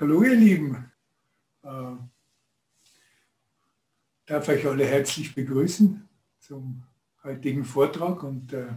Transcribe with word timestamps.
Hallo 0.00 0.22
ihr 0.22 0.34
Lieben, 0.34 0.90
äh, 1.62 1.92
darf 4.24 4.48
euch 4.48 4.66
alle 4.66 4.86
herzlich 4.86 5.34
begrüßen 5.34 6.08
zum 6.38 6.82
heutigen 7.22 7.66
Vortrag 7.66 8.22
und 8.22 8.50
äh, 8.54 8.68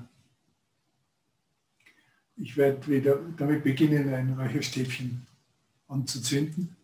ich 2.36 2.58
werde 2.58 2.86
wieder 2.88 3.22
damit 3.38 3.64
beginnen, 3.64 4.14
ein 4.14 4.38
Räucherstäbchen 4.38 5.26
anzuzünden. 5.88 6.76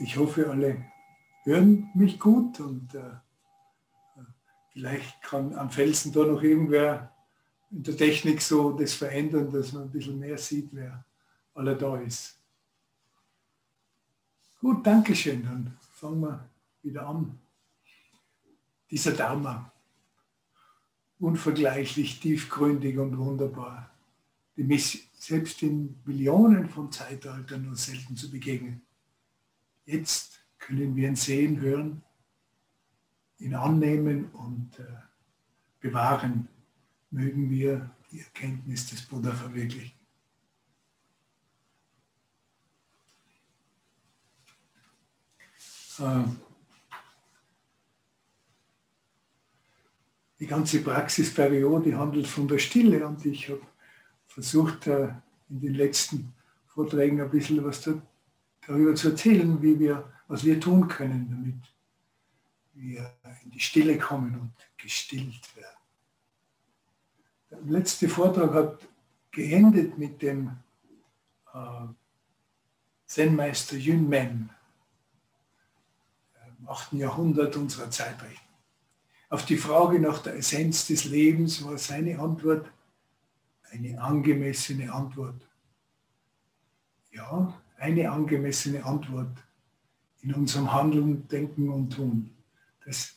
Ich 0.00 0.16
hoffe, 0.16 0.48
alle 0.48 0.82
hören 1.44 1.90
mich 1.94 2.18
gut 2.18 2.58
und 2.60 2.94
äh, 2.94 3.16
vielleicht 4.72 5.20
kann 5.20 5.54
am 5.54 5.70
Felsen 5.70 6.10
da 6.10 6.24
noch 6.24 6.42
irgendwer 6.42 7.14
in 7.70 7.82
der 7.82 7.96
Technik 7.96 8.40
so 8.40 8.72
das 8.72 8.94
verändern, 8.94 9.52
dass 9.52 9.72
man 9.74 9.84
ein 9.84 9.90
bisschen 9.90 10.18
mehr 10.18 10.38
sieht, 10.38 10.70
wer 10.72 11.04
aller 11.54 11.74
da 11.74 11.98
ist. 11.98 12.38
Gut, 14.60 14.86
danke 14.86 15.14
schön. 15.14 15.44
Dann 15.44 15.76
fangen 15.92 16.20
wir 16.22 16.48
wieder 16.82 17.06
an. 17.06 17.38
Dieser 18.90 19.12
Dharma, 19.12 19.70
unvergleichlich 21.18 22.20
tiefgründig 22.20 22.98
und 22.98 23.18
wunderbar, 23.18 23.90
dem 24.56 24.70
ist 24.70 24.98
selbst 25.22 25.62
in 25.62 26.00
Millionen 26.06 26.70
von 26.70 26.90
Zeitaltern 26.90 27.66
nur 27.66 27.76
selten 27.76 28.16
zu 28.16 28.30
begegnen. 28.30 28.82
Jetzt 29.90 30.44
können 30.60 30.94
wir 30.94 31.08
ihn 31.08 31.16
sehen, 31.16 31.60
hören, 31.60 32.02
ihn 33.38 33.56
annehmen 33.56 34.30
und 34.30 34.78
äh, 34.78 34.84
bewahren. 35.80 36.46
Mögen 37.10 37.50
wir 37.50 37.90
die 38.12 38.20
Erkenntnis 38.20 38.88
des 38.88 39.02
Buddha 39.02 39.32
verwirklichen. 39.32 39.98
Äh, 45.98 46.22
die 50.38 50.46
ganze 50.46 50.82
Praxisperiode 50.82 51.98
handelt 51.98 52.28
von 52.28 52.46
der 52.46 52.58
Stille 52.58 53.04
und 53.04 53.26
ich 53.26 53.48
habe 53.48 53.62
versucht, 54.28 54.86
äh, 54.86 55.14
in 55.48 55.60
den 55.60 55.74
letzten 55.74 56.32
Vorträgen 56.68 57.20
ein 57.20 57.30
bisschen 57.30 57.64
was 57.64 57.80
darüber 58.66 58.94
zu 58.94 59.10
erzählen, 59.10 59.60
wie 59.62 59.78
wir, 59.78 60.12
was 60.28 60.44
wir 60.44 60.60
tun 60.60 60.88
können, 60.88 61.30
damit 61.30 61.74
wir 62.74 63.14
in 63.44 63.50
die 63.50 63.60
Stille 63.60 63.98
kommen 63.98 64.38
und 64.38 64.52
gestillt 64.76 65.56
werden. 65.56 65.66
Der 67.50 67.60
letzte 67.62 68.08
Vortrag 68.08 68.54
hat 68.54 68.88
geendet 69.32 69.98
mit 69.98 70.22
dem 70.22 70.56
äh, 71.52 71.86
Zen-Meister 73.06 73.76
Yun 73.76 74.08
Men 74.08 74.50
im 76.58 76.68
8. 76.68 76.92
Jahrhundert 76.92 77.56
unserer 77.56 77.90
Zeitrechnung. 77.90 78.50
Auf 79.28 79.46
die 79.46 79.56
Frage 79.56 80.00
nach 80.00 80.22
der 80.22 80.36
Essenz 80.36 80.86
des 80.86 81.04
Lebens 81.04 81.64
war 81.64 81.78
seine 81.78 82.18
Antwort 82.18 82.70
eine 83.70 84.00
angemessene 84.00 84.92
Antwort. 84.92 85.46
Ja, 87.12 87.54
eine 87.80 88.10
angemessene 88.10 88.84
Antwort 88.84 89.36
in 90.22 90.34
unserem 90.34 90.72
Handeln, 90.72 91.26
Denken 91.28 91.70
und 91.70 91.90
Tun. 91.90 92.30
Das, 92.84 93.14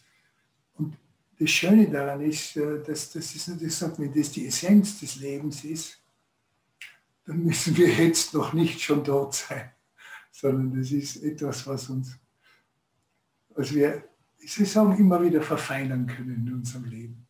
und 0.75 0.97
das 1.37 1.49
Schöne 1.49 1.89
daran 1.89 2.21
ist, 2.21 2.55
äh, 2.55 2.81
dass 2.81 3.11
das 3.11 3.35
ist 3.35 3.49
natürlich, 3.49 3.75
sagt 3.75 3.99
wenn 3.99 4.13
das 4.13 4.31
die 4.31 4.47
Essenz 4.47 4.99
des 5.01 5.17
Lebens 5.17 5.63
ist, 5.65 5.99
dann 7.25 7.43
müssen 7.43 7.75
wir 7.75 7.89
jetzt 7.89 8.33
noch 8.33 8.53
nicht 8.53 8.81
schon 8.81 9.03
dort 9.03 9.35
sein, 9.35 9.71
sondern 10.31 10.79
das 10.79 10.91
ist 10.91 11.17
etwas, 11.17 11.67
was 11.67 11.89
uns, 11.89 12.17
was 13.49 13.73
wir, 13.73 14.03
ich 14.39 14.57
will 14.57 14.65
sagen, 14.65 14.97
immer 14.97 15.21
wieder 15.21 15.41
verfeinern 15.41 16.07
können 16.07 16.47
in 16.47 16.53
unserem 16.53 16.85
Leben. 16.85 17.27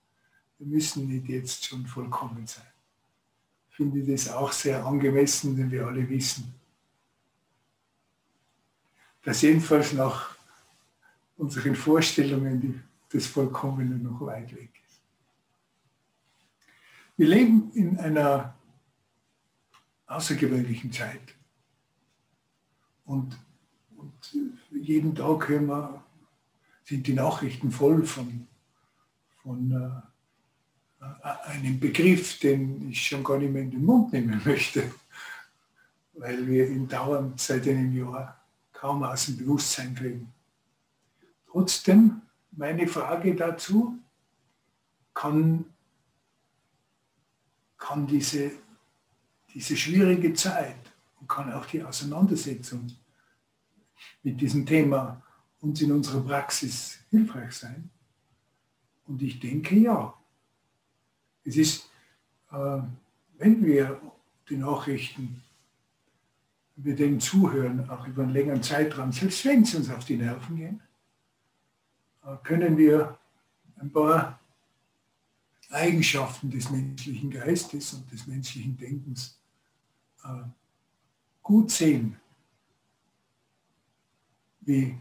Wir 0.60 0.68
müssen 0.68 1.08
nicht 1.08 1.28
jetzt 1.28 1.66
schon 1.66 1.86
vollkommen 1.88 2.46
sein. 2.46 2.64
Ich 3.72 3.76
finde 3.78 4.04
das 4.04 4.30
auch 4.30 4.52
sehr 4.52 4.86
angemessen, 4.86 5.56
denn 5.58 5.72
wir 5.72 5.88
alle 5.88 6.08
wissen, 6.08 6.54
dass 9.24 9.42
jedenfalls 9.42 9.94
nach 9.94 10.36
unseren 11.38 11.76
Vorstellungen 11.76 12.84
des 13.12 13.28
Vollkommenen 13.28 14.04
noch 14.04 14.22
weit 14.22 14.54
weg 14.56 14.70
ist. 14.88 15.02
Wir 17.18 17.28
leben 17.28 17.72
in 17.74 17.98
einer 17.98 18.56
außergewöhnlichen 20.08 20.92
Zeit. 20.92 21.36
Und, 23.06 23.38
und 23.96 24.14
jeden 24.72 25.16
Tag 25.16 25.48
hören 25.48 25.68
wir, 25.68 26.04
sind 26.84 27.08
die 27.08 27.14
Nachrichten 27.14 27.72
voll 27.72 28.06
von, 28.06 28.48
von 29.42 29.72
äh, 29.72 31.10
einem 31.46 31.80
Begriff, 31.80 32.40
den 32.40 32.90
ich 32.90 33.08
schon 33.08 33.24
gar 33.24 33.38
nicht 33.38 33.52
mehr 33.52 33.64
in 33.64 33.72
den 33.72 33.86
Mund 33.86 34.12
nehmen 34.14 34.42
möchte, 34.46 34.92
weil 36.14 36.46
wir 36.48 36.68
ihn 36.70 36.88
dauernd 36.88 37.40
seit 37.40 37.68
einem 37.68 37.96
Jahr 37.96 38.43
kaum 38.84 39.02
aus 39.02 39.28
dem 39.28 39.38
Bewusstsein 39.38 39.96
kriegen. 39.96 40.34
Trotzdem, 41.50 42.22
meine 42.52 42.86
Frage 42.86 43.34
dazu, 43.34 43.98
kann, 45.14 45.64
kann 47.78 48.06
diese, 48.06 48.52
diese 49.54 49.78
schwierige 49.78 50.34
Zeit 50.34 50.82
und 51.18 51.30
kann 51.30 51.54
auch 51.54 51.66
die 51.66 51.82
Auseinandersetzung 51.82 52.92
mit 54.22 54.42
diesem 54.42 54.66
Thema 54.66 55.24
uns 55.62 55.80
in 55.80 55.94
unserer 55.94 56.20
Praxis 56.20 57.00
hilfreich 57.10 57.54
sein? 57.54 57.90
Und 59.08 59.22
ich 59.22 59.40
denke 59.40 59.76
ja. 59.76 60.14
Es 61.46 61.56
ist, 61.56 61.90
äh, 62.52 62.82
wenn 63.38 63.66
wir 63.66 64.02
die 64.50 64.58
Nachrichten 64.58 65.42
wir 66.76 66.96
dem 66.96 67.20
zuhören, 67.20 67.90
auch 67.90 68.08
über 68.08 68.24
einen 68.24 68.34
längeren 68.34 68.64
Zeitraum, 68.64 69.12
selbst 69.12 69.46
wenn 69.46 69.64
sie 69.64 69.78
uns 69.78 69.90
auf 69.90 70.06
die 70.06 70.18
Nerven 70.18 70.56
gehen, 70.56 70.82
äh, 72.24 72.36
können 72.44 72.78
wir 72.78 73.18
ein 73.78 73.92
paar 73.92 74.40
Eigenschaften 75.70 76.50
des 76.50 76.70
menschlichen 76.70 77.30
Geistes 77.32 77.94
und 77.94 78.12
des 78.12 78.28
menschlichen 78.28 78.78
Denkens 78.78 79.40
äh, 80.24 80.44
gut 81.42 81.72
sehen, 81.72 82.18
wie, 84.62 84.98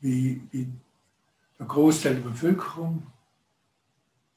wie, 0.00 0.42
wie 0.50 0.68
der 1.58 1.66
Großteil 1.66 2.16
der 2.16 2.22
Bevölkerung 2.22 3.06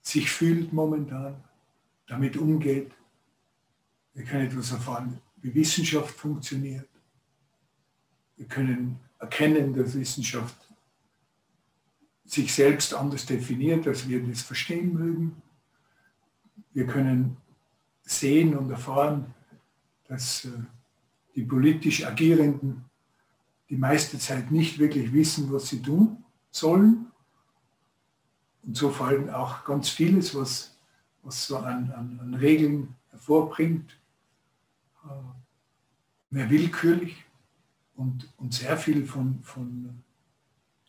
sich 0.01 0.29
fühlt 0.29 0.71
momentan, 0.73 1.41
damit 2.05 2.37
umgeht. 2.37 2.91
Wir 4.13 4.25
können 4.25 4.45
etwas 4.47 4.71
erfahren 4.71 5.19
wie 5.43 5.53
Wissenschaft 5.53 6.15
funktioniert. 6.15 6.87
Wir 8.37 8.47
können 8.47 8.97
erkennen, 9.19 9.73
dass 9.73 9.93
Wissenschaft 9.93 10.55
sich 12.25 12.53
selbst 12.53 12.93
anders 12.93 13.25
definiert, 13.25 13.85
als 13.85 14.07
wir 14.07 14.25
das 14.25 14.41
verstehen 14.41 14.93
mögen. 14.93 15.41
Wir 16.73 16.87
können 16.87 17.37
sehen 18.03 18.57
und 18.57 18.71
erfahren, 18.71 19.33
dass 20.07 20.45
äh, 20.45 20.49
die 21.35 21.43
politisch 21.43 22.05
Agierenden 22.05 22.85
die 23.69 23.75
meiste 23.75 24.17
Zeit 24.19 24.49
nicht 24.49 24.79
wirklich 24.79 25.11
wissen, 25.11 25.51
was 25.51 25.67
sie 25.67 25.81
tun 25.81 26.23
sollen. 26.51 27.11
Und 28.63 28.77
so 28.77 28.89
fallen 28.89 29.29
auch 29.29 29.65
ganz 29.65 29.89
vieles, 29.89 30.33
was, 30.35 30.77
was 31.21 31.47
so 31.47 31.57
an, 31.57 31.91
an, 31.91 32.19
an 32.21 32.33
Regeln 32.33 32.95
hervorbringt, 33.11 33.97
mehr 36.29 36.49
willkürlich 36.49 37.23
und, 37.95 38.31
und 38.37 38.53
sehr 38.53 38.77
viel 38.77 39.05
von, 39.05 39.43
von 39.43 40.03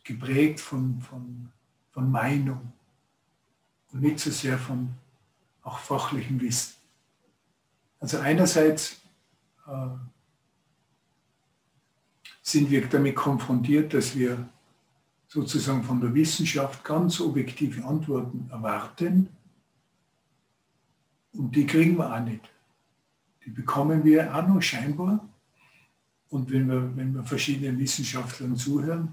geprägt 0.05 0.61
von, 0.61 1.01
von, 1.01 1.51
von 1.91 2.11
Meinung 2.11 2.73
und 3.93 4.03
nicht 4.03 4.21
so 4.21 4.31
sehr 4.31 4.59
von 4.59 4.95
auch 5.63 5.79
fachlichem 5.79 6.41
Wissen. 6.41 6.75
Also 8.01 8.19
einerseits 8.19 9.01
äh, 9.67 9.89
sind 12.43 12.71
wir 12.71 12.87
damit 12.87 13.17
konfrontiert, 13.17 13.95
dass 13.95 14.15
wir 14.15 14.47
sozusagen 15.27 15.83
von 15.83 16.01
der 16.01 16.15
Wissenschaft 16.15 16.85
ganz 16.85 17.21
objektive 17.21 17.85
Antworten 17.85 18.49
erwarten 18.51 19.29
und 21.33 21.57
die 21.57 21.67
kriegen 21.67 21.97
wir 21.97 22.15
auch 22.15 22.21
nicht. 22.21 22.54
Die 23.45 23.51
bekommen 23.51 24.05
wir 24.05 24.35
auch 24.35 24.47
nur 24.47 24.63
scheinbar. 24.63 25.29
Und 26.31 26.51
wenn 26.51 26.69
wir, 26.69 26.97
wenn 26.97 27.15
wir 27.15 27.23
verschiedenen 27.25 27.79
Wissenschaftlern 27.79 28.57
zuhören, 28.57 29.13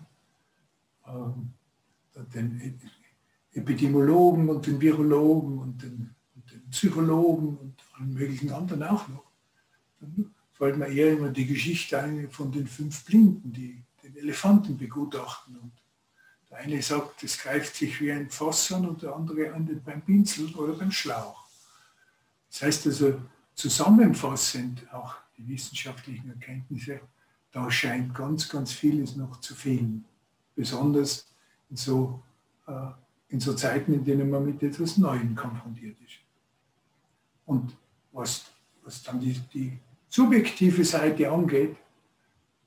äh, 1.05 2.23
den 2.33 2.79
Epidemiologen 3.53 4.49
und 4.49 4.65
den 4.65 4.79
Virologen 4.79 5.59
und 5.59 5.81
den, 5.83 6.15
und 6.35 6.51
den 6.51 6.69
Psychologen 6.69 7.57
und 7.57 7.75
allen 7.93 8.13
möglichen 8.13 8.51
anderen 8.51 8.83
auch 8.83 9.07
noch, 9.07 9.25
dann 9.99 10.33
fällt 10.53 10.77
mir 10.77 10.87
eher 10.87 11.13
immer 11.13 11.29
die 11.29 11.45
Geschichte 11.45 11.99
ein 11.99 12.29
von 12.29 12.51
den 12.51 12.67
fünf 12.67 13.03
Blinden, 13.05 13.51
die 13.51 13.83
den 14.03 14.15
Elefanten 14.15 14.77
begutachten. 14.77 15.57
Und 15.57 15.73
der 16.49 16.59
eine 16.59 16.81
sagt, 16.81 17.23
es 17.23 17.37
greift 17.37 17.75
sich 17.75 17.99
wie 18.01 18.11
ein 18.11 18.29
Fass 18.29 18.71
an 18.71 18.87
und 18.87 19.01
der 19.01 19.15
andere 19.15 19.47
endet 19.47 19.83
beim 19.83 20.01
Pinsel 20.01 20.53
oder 20.55 20.73
beim 20.73 20.91
Schlauch. 20.91 21.45
Das 22.49 22.63
heißt 22.63 22.87
also, 22.87 23.21
zusammenfassend 23.61 24.91
auch 24.91 25.17
die 25.37 25.47
wissenschaftlichen 25.47 26.29
Erkenntnisse, 26.29 26.99
da 27.51 27.69
scheint 27.69 28.15
ganz, 28.15 28.49
ganz 28.49 28.71
vieles 28.71 29.15
noch 29.15 29.39
zu 29.39 29.53
fehlen. 29.53 30.03
Besonders 30.55 31.27
in 31.69 31.75
so, 31.75 32.23
äh, 32.65 32.89
in 33.29 33.39
so 33.39 33.53
Zeiten, 33.53 33.93
in 33.93 34.03
denen 34.03 34.31
man 34.31 34.45
mit 34.45 34.63
etwas 34.63 34.97
Neuem 34.97 35.35
konfrontiert 35.35 35.95
ist. 36.01 36.17
Und 37.45 37.77
was, 38.11 38.45
was 38.83 39.03
dann 39.03 39.19
die, 39.19 39.39
die 39.53 39.77
subjektive 40.09 40.83
Seite 40.83 41.31
angeht, 41.31 41.75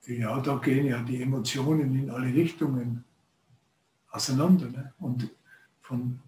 ja, 0.06 0.38
da 0.40 0.56
gehen 0.58 0.86
ja 0.86 1.02
die 1.02 1.22
Emotionen 1.22 1.98
in 1.98 2.08
alle 2.10 2.32
Richtungen 2.32 3.04
auseinander. 4.10 4.68
Ne? 4.68 4.92
Und 5.00 5.28
von 5.80 6.20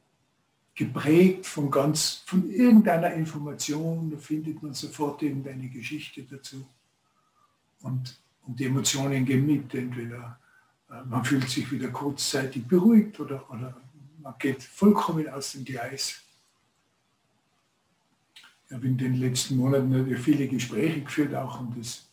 geprägt 0.77 1.47
von 1.47 1.71
ganz, 1.71 2.23
von 2.27 2.49
irgendeiner 2.51 3.13
Information, 3.15 4.11
da 4.11 4.19
findet 4.19 4.63
man 4.63 4.75
sofort 4.75 5.23
irgendeine 5.23 5.69
Geschichte 5.71 6.23
dazu. 6.23 6.69
Und, 7.81 8.21
und 8.43 8.61
die 8.61 8.67
Emotionen 8.67 9.25
gehen 9.25 9.47
mit, 9.47 9.75
entweder 9.75 10.39
äh, 10.91 11.03
man 11.07 11.25
fühlt 11.25 11.49
sich 11.49 11.73
wieder 11.73 11.89
kurzzeitig 11.89 12.67
beruhigt 12.67 13.19
oder, 13.19 13.51
oder 13.51 13.81
man 14.21 14.35
geht 14.39 14.63
vollkommen 14.63 15.27
aus 15.31 15.53
dem 15.53 15.65
Gleis. 15.65 16.21
Ich 18.69 18.75
habe 18.75 18.87
in 18.87 18.99
den 18.99 19.15
letzten 19.15 19.57
Monaten 19.57 20.15
viele 20.19 20.47
Gespräche 20.47 21.01
geführt 21.01 21.35
auch 21.35 21.61
und 21.61 21.79
das, 21.79 22.07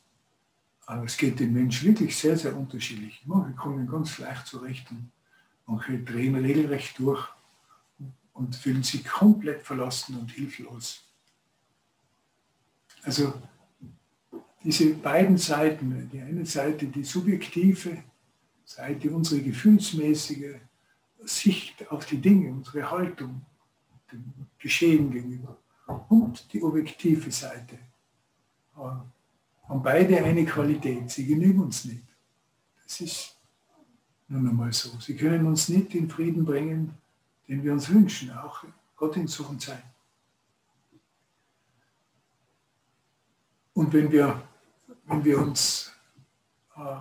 aber 0.86 1.04
es 1.04 1.18
geht 1.18 1.40
den 1.40 1.52
Menschen 1.52 1.90
wirklich 1.90 2.16
sehr, 2.16 2.38
sehr 2.38 2.56
unterschiedlich. 2.56 3.24
Manche 3.26 3.56
kommen 3.56 3.88
ganz 3.88 4.20
leicht 4.20 4.48
zurecht 4.48 4.90
und 4.92 5.12
manche 5.66 6.00
drehen 6.00 6.36
regelrecht 6.36 6.98
durch 7.00 7.28
und 8.34 8.56
fühlen 8.56 8.84
sich 8.84 9.06
komplett 9.06 9.62
verlassen 9.62 10.18
und 10.18 10.32
hilflos. 10.32 11.04
Also 13.04 13.34
diese 14.64 14.96
beiden 14.96 15.38
Seiten, 15.38 16.10
die 16.12 16.22
eine 16.22 16.46
Seite 16.46 16.88
die 16.88 17.04
subjektive 17.04 18.04
Seite, 18.66 19.12
unsere 19.12 19.42
gefühlsmäßige 19.42 20.56
Sicht 21.26 21.90
auf 21.92 22.06
die 22.06 22.20
Dinge, 22.20 22.52
unsere 22.52 22.90
Haltung 22.90 23.46
dem 24.12 24.34
Geschehen 24.58 25.12
gegenüber 25.12 25.58
und 26.10 26.52
die 26.54 26.64
objektive 26.64 27.32
Seite 27.32 27.76
äh, 28.76 28.80
haben 28.80 29.84
beide 29.84 30.24
eine 30.24 30.46
Qualität, 30.46 31.10
sie 31.10 31.26
genügen 31.26 31.62
uns 31.62 31.86
nicht. 31.86 32.04
Das 32.84 33.02
ist 33.02 33.38
nun 34.28 34.48
einmal 34.48 34.74
so. 34.74 35.00
Sie 35.00 35.16
können 35.16 35.46
uns 35.46 35.70
nicht 35.70 35.94
den 35.94 36.10
Frieden 36.10 36.46
bringen, 36.46 36.94
den 37.48 37.64
wir 37.64 37.74
uns 37.74 37.90
wünschen, 37.90 38.32
auch 38.32 38.64
Gott 38.96 39.18
in 39.18 39.28
Suchen 39.28 39.60
sein. 39.60 39.82
Und 43.74 43.92
wenn 43.92 44.12
wir, 44.12 44.42
wenn 45.06 45.24
wir 45.24 45.40
uns 45.40 45.92
äh, 46.76 46.96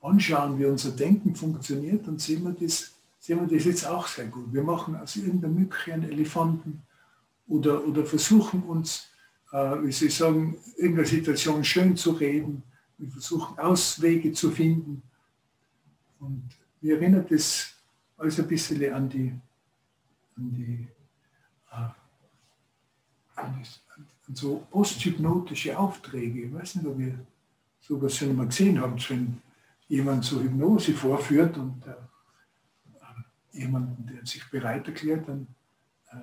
anschauen, 0.00 0.58
wie 0.58 0.66
unser 0.66 0.92
Denken 0.92 1.34
funktioniert, 1.34 2.06
dann 2.06 2.18
sehen 2.18 2.44
wir, 2.44 2.52
das, 2.52 2.92
sehen 3.18 3.40
wir 3.40 3.56
das 3.56 3.66
jetzt 3.66 3.86
auch 3.86 4.06
sehr 4.06 4.26
gut. 4.26 4.52
Wir 4.52 4.62
machen 4.62 4.96
aus 4.96 5.16
irgendeiner 5.16 5.52
Mücke 5.52 5.92
einen 5.92 6.10
Elefanten 6.10 6.82
oder, 7.48 7.84
oder 7.84 8.04
versuchen 8.04 8.62
uns, 8.62 9.08
äh, 9.52 9.82
wie 9.82 9.92
Sie 9.92 10.08
sagen, 10.08 10.58
irgendeine 10.76 11.08
Situation 11.08 11.64
schön 11.64 11.96
zu 11.96 12.12
reden. 12.12 12.62
Wir 12.98 13.10
versuchen 13.10 13.58
Auswege 13.58 14.32
zu 14.32 14.50
finden. 14.50 15.02
Und 16.20 16.48
mir 16.80 16.96
erinnert 16.96 17.30
das 17.30 17.74
alles 18.16 18.38
ein 18.38 18.48
bisschen 18.48 18.92
an 18.92 19.08
die 19.08 19.34
an 20.36 20.54
die 20.54 20.88
an, 21.70 21.94
an 23.36 24.34
so 24.34 24.66
posthypnotische 24.70 25.78
Aufträge. 25.78 26.42
Ich 26.42 26.54
weiß 26.54 26.76
nicht, 26.76 26.86
ob 26.86 26.98
ihr 26.98 27.18
sowas 27.80 28.16
schon 28.16 28.36
mal 28.36 28.46
gesehen 28.46 28.80
habt, 28.80 29.08
wenn 29.10 29.40
jemand 29.88 30.24
zur 30.24 30.42
Hypnose 30.42 30.94
vorführt 30.94 31.56
und 31.56 31.86
äh, 31.86 31.90
äh, 31.90 33.60
jemanden, 33.60 34.06
der 34.06 34.26
sich 34.26 34.48
bereit 34.50 34.86
erklärt, 34.88 35.28
dann 35.28 35.46
äh, 36.10 36.16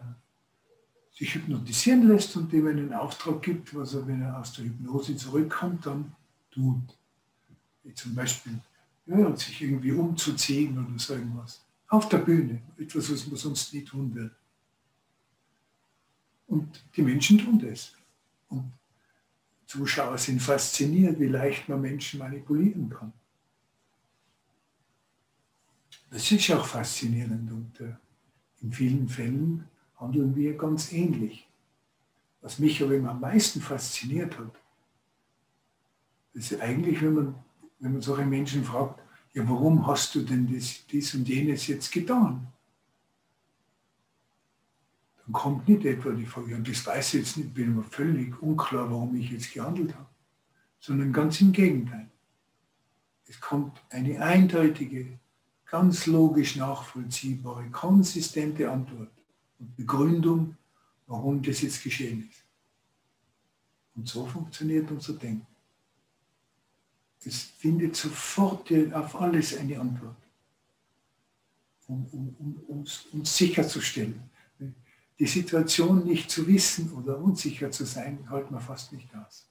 sich 1.12 1.36
hypnotisieren 1.36 2.08
lässt 2.08 2.36
und 2.36 2.52
dem 2.52 2.68
einen 2.68 2.94
Auftrag 2.94 3.42
gibt, 3.42 3.74
was 3.76 3.94
er, 3.94 4.06
wenn 4.08 4.22
er 4.22 4.38
aus 4.38 4.54
der 4.54 4.66
Hypnose 4.66 5.16
zurückkommt, 5.16 5.86
dann 5.86 6.14
tut. 6.52 6.98
Wie 7.84 7.94
zum 7.94 8.16
Beispiel 8.16 8.60
ja, 9.06 9.36
sich 9.36 9.62
irgendwie 9.62 9.92
umzuziehen 9.92 10.78
oder 10.78 10.98
so 10.98 11.14
irgendwas 11.14 11.64
auf 11.88 12.10
der 12.10 12.20
Bühne, 12.20 12.62
etwas, 12.78 13.12
was 13.12 13.28
man 13.28 13.36
sonst 13.36 13.74
nie 13.74 13.84
tun 13.84 14.14
wird. 14.16 14.34
Und 16.48 16.84
die 16.96 17.02
Menschen 17.02 17.38
tun 17.38 17.60
das. 17.60 17.96
Und 18.50 18.72
Zuschauer 19.66 20.18
sind 20.18 20.42
fasziniert, 20.42 21.20
wie 21.20 21.28
leicht 21.28 21.68
man 21.68 21.82
Menschen 21.82 22.20
manipulieren 22.20 22.90
kann. 22.90 23.14
Das 26.10 26.32
ist 26.32 26.52
auch 26.52 26.66
faszinierend 26.66 27.52
und 27.52 27.80
äh, 27.80 27.96
in 28.62 28.72
vielen 28.72 29.10
Fällen 29.10 29.68
handeln 30.00 30.36
wir 30.36 30.56
ganz 30.56 30.92
ähnlich. 30.92 31.48
Was 32.42 32.60
mich 32.60 32.84
aber 32.84 32.94
immer 32.94 33.12
am 33.12 33.20
meisten 33.20 33.62
fasziniert 33.62 34.38
hat, 34.38 34.54
ist 36.34 36.60
eigentlich, 36.60 37.02
wenn 37.02 37.14
man, 37.14 37.36
wenn 37.80 37.94
man 37.94 38.02
solche 38.02 38.26
Menschen 38.26 38.64
fragt, 38.64 39.03
ja, 39.34 39.50
warum 39.50 39.86
hast 39.88 40.14
du 40.16 40.22
denn 40.22 40.54
das, 40.54 40.86
dies 40.88 41.14
und 41.16 41.28
jenes 41.28 41.68
jetzt 41.68 41.92
getan? 41.92 42.48
Dann 45.26 45.34
kommt 45.34 45.68
nicht 45.68 45.86
etwa 45.86 46.12
die 46.12 46.26
Frage, 46.26 46.52
ja, 46.52 46.60
das 46.60 46.86
weiß 46.86 47.14
ich 47.14 47.22
jetzt 47.22 47.38
nicht, 47.38 47.54
bin 47.54 47.76
mir 47.76 47.84
völlig 47.84 48.40
unklar, 48.42 48.90
warum 48.92 49.16
ich 49.16 49.32
jetzt 49.32 49.52
gehandelt 49.54 49.96
habe, 49.96 50.10
sondern 50.80 51.14
ganz 51.14 51.42
im 51.42 51.52
Gegenteil. 51.52 52.10
Es 53.28 53.40
kommt 53.40 53.82
eine 53.90 54.22
eindeutige, 54.22 55.18
ganz 55.66 56.06
logisch 56.06 56.56
nachvollziehbare, 56.56 57.70
konsistente 57.72 58.70
Antwort 58.70 59.12
und 59.60 59.76
Begründung, 59.76 60.56
warum 61.08 61.42
das 61.42 61.62
jetzt 61.62 61.82
geschehen 61.82 62.30
ist. 62.30 62.44
Und 63.96 64.08
so 64.08 64.26
funktioniert 64.26 64.92
unser 64.92 65.14
Denken. 65.14 65.53
Es 67.26 67.44
findet 67.58 67.96
sofort 67.96 68.72
auf 68.94 69.16
alles 69.16 69.58
eine 69.58 69.80
Antwort, 69.80 70.18
um, 71.88 72.06
um, 72.12 72.36
um, 72.40 72.64
um, 72.68 72.86
um 73.12 73.26
sicherzustellen. 73.26 74.22
Die 75.20 75.28
Situation 75.28 76.06
nicht 76.06 76.30
zu 76.30 76.46
wissen 76.48 76.92
oder 76.94 77.18
unsicher 77.18 77.72
zu 77.72 77.86
sein, 77.86 78.28
hält 78.30 78.52
man 78.52 78.60
fast 78.60 78.92
nicht 78.92 79.08
aus. 79.16 79.48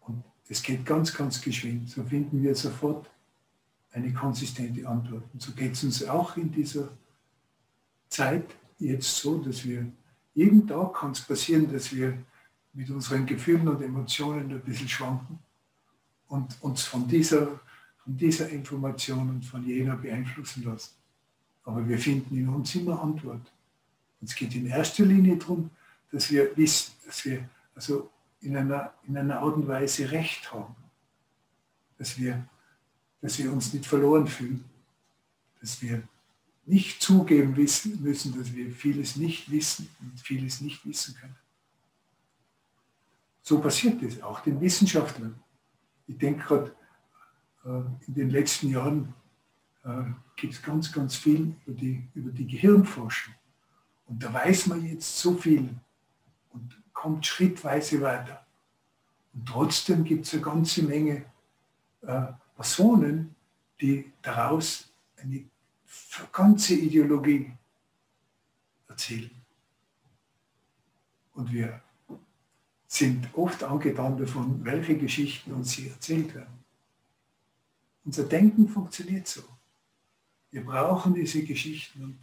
Und 0.00 0.24
es 0.48 0.62
geht 0.62 0.86
ganz, 0.86 1.12
ganz 1.12 1.40
geschwind. 1.40 1.90
So 1.90 2.04
finden 2.04 2.42
wir 2.42 2.54
sofort 2.54 3.10
eine 3.92 4.12
konsistente 4.12 4.88
Antwort. 4.88 5.24
Und 5.32 5.42
so 5.42 5.52
geht 5.52 5.72
es 5.72 5.84
uns 5.84 6.04
auch 6.04 6.36
in 6.36 6.52
dieser 6.52 6.88
Zeit 8.08 8.46
jetzt 8.78 9.16
so, 9.16 9.38
dass 9.38 9.64
wir 9.64 9.90
jeden 10.34 10.66
Tag 10.66 10.94
kann 10.94 11.10
es 11.10 11.20
passieren, 11.20 11.70
dass 11.70 11.92
wir 11.94 12.16
mit 12.72 12.88
unseren 12.90 13.26
Gefühlen 13.26 13.66
und 13.66 13.82
Emotionen 13.82 14.52
ein 14.52 14.60
bisschen 14.60 14.88
schwanken 14.88 15.40
und 16.28 16.56
uns 16.62 16.84
von 16.84 17.08
dieser, 17.08 17.46
von 18.04 18.16
dieser 18.16 18.48
Information 18.50 19.28
und 19.30 19.44
von 19.44 19.66
jener 19.66 19.96
beeinflussen 19.96 20.64
lassen. 20.64 20.94
Aber 21.64 21.86
wir 21.86 21.98
finden 21.98 22.36
in 22.36 22.48
uns 22.48 22.74
immer 22.74 23.02
Antwort. 23.02 23.52
Und 24.20 24.28
es 24.28 24.34
geht 24.34 24.54
in 24.54 24.66
erster 24.66 25.04
Linie 25.04 25.36
darum, 25.36 25.70
dass 26.10 26.30
wir 26.30 26.56
wissen, 26.56 26.92
dass 27.06 27.24
wir 27.24 27.48
also 27.74 28.10
in 28.40 28.56
einer, 28.56 28.94
in 29.06 29.16
einer 29.16 29.40
Art 29.40 29.56
und 29.56 29.68
Weise 29.68 30.10
Recht 30.10 30.52
haben. 30.52 30.74
Dass 31.98 32.18
wir, 32.18 32.46
dass 33.20 33.38
wir 33.38 33.52
uns 33.52 33.72
nicht 33.72 33.86
verloren 33.86 34.26
fühlen. 34.26 34.64
Dass 35.60 35.82
wir 35.82 36.02
nicht 36.66 37.02
zugeben 37.02 37.56
wissen, 37.56 38.02
müssen, 38.02 38.38
dass 38.38 38.54
wir 38.54 38.70
vieles 38.70 39.16
nicht 39.16 39.50
wissen 39.50 39.88
und 40.00 40.20
vieles 40.20 40.60
nicht 40.60 40.86
wissen 40.86 41.14
können. 41.14 41.36
So 43.42 43.58
passiert 43.60 44.02
es 44.02 44.22
auch 44.22 44.40
den 44.40 44.60
Wissenschaftlern 44.60 45.34
ich 46.08 46.18
denke 46.18 46.44
gerade, 46.44 46.76
äh, 47.64 48.06
in 48.06 48.14
den 48.14 48.30
letzten 48.30 48.70
Jahren 48.70 49.14
äh, 49.84 50.04
gibt 50.36 50.54
es 50.54 50.62
ganz, 50.62 50.90
ganz 50.90 51.16
viel 51.16 51.54
über 51.66 51.78
die, 51.78 52.08
über 52.14 52.32
die 52.32 52.46
Gehirnforschung. 52.46 53.34
Und 54.06 54.22
da 54.22 54.32
weiß 54.32 54.68
man 54.68 54.84
jetzt 54.84 55.18
so 55.18 55.34
viel 55.34 55.68
und 56.50 56.82
kommt 56.92 57.26
schrittweise 57.26 58.00
weiter. 58.00 58.44
Und 59.34 59.46
trotzdem 59.46 60.02
gibt 60.02 60.26
es 60.26 60.32
eine 60.32 60.42
ganze 60.42 60.82
Menge 60.82 61.26
äh, 62.00 62.22
Personen, 62.56 63.34
die 63.80 64.12
daraus 64.22 64.90
eine 65.16 65.44
ganze 66.32 66.74
Ideologie 66.74 67.52
erzählen. 68.88 69.30
Und 71.34 71.52
wir 71.52 71.80
sind 72.88 73.28
oft 73.34 73.62
angetan 73.62 74.16
davon, 74.16 74.64
welche 74.64 74.96
Geschichten 74.96 75.52
uns 75.52 75.72
hier 75.72 75.92
erzählt 75.92 76.34
werden. 76.34 76.64
Unser 78.04 78.24
Denken 78.24 78.66
funktioniert 78.66 79.28
so. 79.28 79.42
Wir 80.50 80.64
brauchen 80.64 81.12
diese 81.12 81.44
Geschichten 81.44 82.02
und 82.02 82.18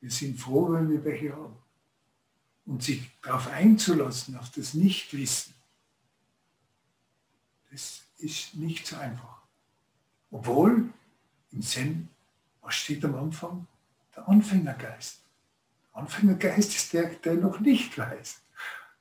wir 0.00 0.10
sind 0.10 0.40
froh, 0.40 0.72
wenn 0.72 0.88
wir 0.88 1.04
welche 1.04 1.36
haben. 1.36 1.56
Und 2.64 2.82
sich 2.82 3.10
darauf 3.20 3.48
einzulassen, 3.48 4.36
auf 4.36 4.50
das 4.50 4.72
Nichtwissen, 4.72 5.52
das 7.70 8.02
ist 8.16 8.54
nicht 8.54 8.86
so 8.86 8.96
einfach. 8.96 9.42
Obwohl 10.30 10.88
im 11.52 11.62
Zen, 11.62 12.08
was 12.62 12.76
steht 12.76 13.04
am 13.04 13.14
Anfang? 13.14 13.66
Der 14.16 14.26
Anfängergeist. 14.26 15.20
Der 15.92 16.00
Anfängergeist 16.00 16.74
ist 16.74 16.92
der, 16.94 17.10
der 17.10 17.34
noch 17.34 17.60
nicht 17.60 17.96
weiß. 17.98 18.40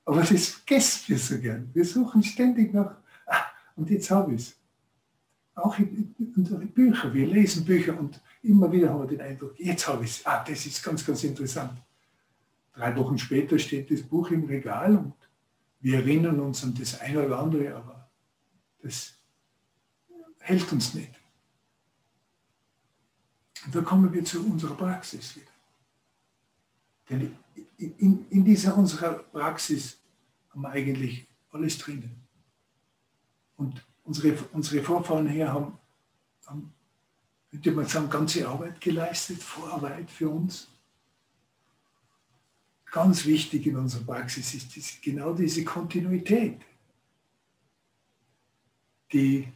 Aber 0.07 0.21
das 0.21 0.47
vergessen 0.47 1.03
wir 1.07 1.19
so 1.19 1.37
gern. 1.37 1.69
Wir 1.73 1.83
suchen 1.83 2.23
ständig 2.23 2.73
nach, 2.73 2.95
ah, 3.25 3.43
und 3.75 3.89
jetzt 3.89 4.09
habe 4.09 4.33
ich 4.33 4.41
es. 4.41 4.55
Auch 5.53 5.77
in, 5.77 6.15
in 6.17 6.33
unseren 6.33 6.69
Büchern. 6.69 7.13
Wir 7.13 7.27
lesen 7.27 7.65
Bücher 7.65 7.99
und 7.99 8.21
immer 8.41 8.71
wieder 8.71 8.89
haben 8.89 9.01
wir 9.01 9.07
den 9.07 9.19
Eindruck, 9.19 9.59
jetzt 9.59 9.85
habe 9.85 10.05
ich 10.05 10.11
es. 10.11 10.25
Ah, 10.25 10.45
das 10.45 10.65
ist 10.65 10.81
ganz, 10.81 11.05
ganz 11.05 11.25
interessant. 11.25 11.77
Drei 12.73 12.95
Wochen 12.95 13.17
später 13.17 13.59
steht 13.59 13.91
das 13.91 14.01
Buch 14.01 14.31
im 14.31 14.45
Regal 14.45 14.95
und 14.95 15.13
wir 15.81 15.97
erinnern 15.97 16.39
uns 16.39 16.63
an 16.63 16.73
das 16.73 17.01
eine 17.01 17.25
oder 17.25 17.39
andere, 17.39 17.75
aber 17.75 18.09
das 18.81 19.13
hält 20.39 20.71
uns 20.71 20.93
nicht. 20.93 21.11
Und 23.65 23.75
da 23.75 23.81
kommen 23.81 24.13
wir 24.13 24.23
zu 24.23 24.45
unserer 24.45 24.75
Praxis 24.75 25.35
wieder. 25.35 25.51
Denn 27.09 27.35
in, 27.77 28.25
in 28.29 28.45
dieser 28.45 28.77
unserer 28.77 29.13
Praxis 29.13 29.97
haben 30.49 30.61
wir 30.61 30.69
eigentlich 30.69 31.27
alles 31.51 31.77
drinnen. 31.77 32.15
Und 33.55 33.85
unsere, 34.03 34.37
unsere 34.53 34.83
Vorfahren 34.83 35.27
her 35.27 35.53
haben, 35.53 35.77
haben, 36.45 36.73
könnte 37.51 37.71
man 37.71 37.85
sagen, 37.85 38.09
ganze 38.09 38.47
Arbeit 38.47 38.79
geleistet, 38.81 39.41
Vorarbeit 39.41 40.09
für 40.09 40.29
uns. 40.29 40.67
Ganz 42.91 43.25
wichtig 43.25 43.67
in 43.67 43.77
unserer 43.77 44.03
Praxis 44.03 44.53
ist 44.53 44.75
diese, 44.75 44.99
genau 45.01 45.33
diese 45.33 45.63
Kontinuität, 45.63 46.61
die, 49.11 49.47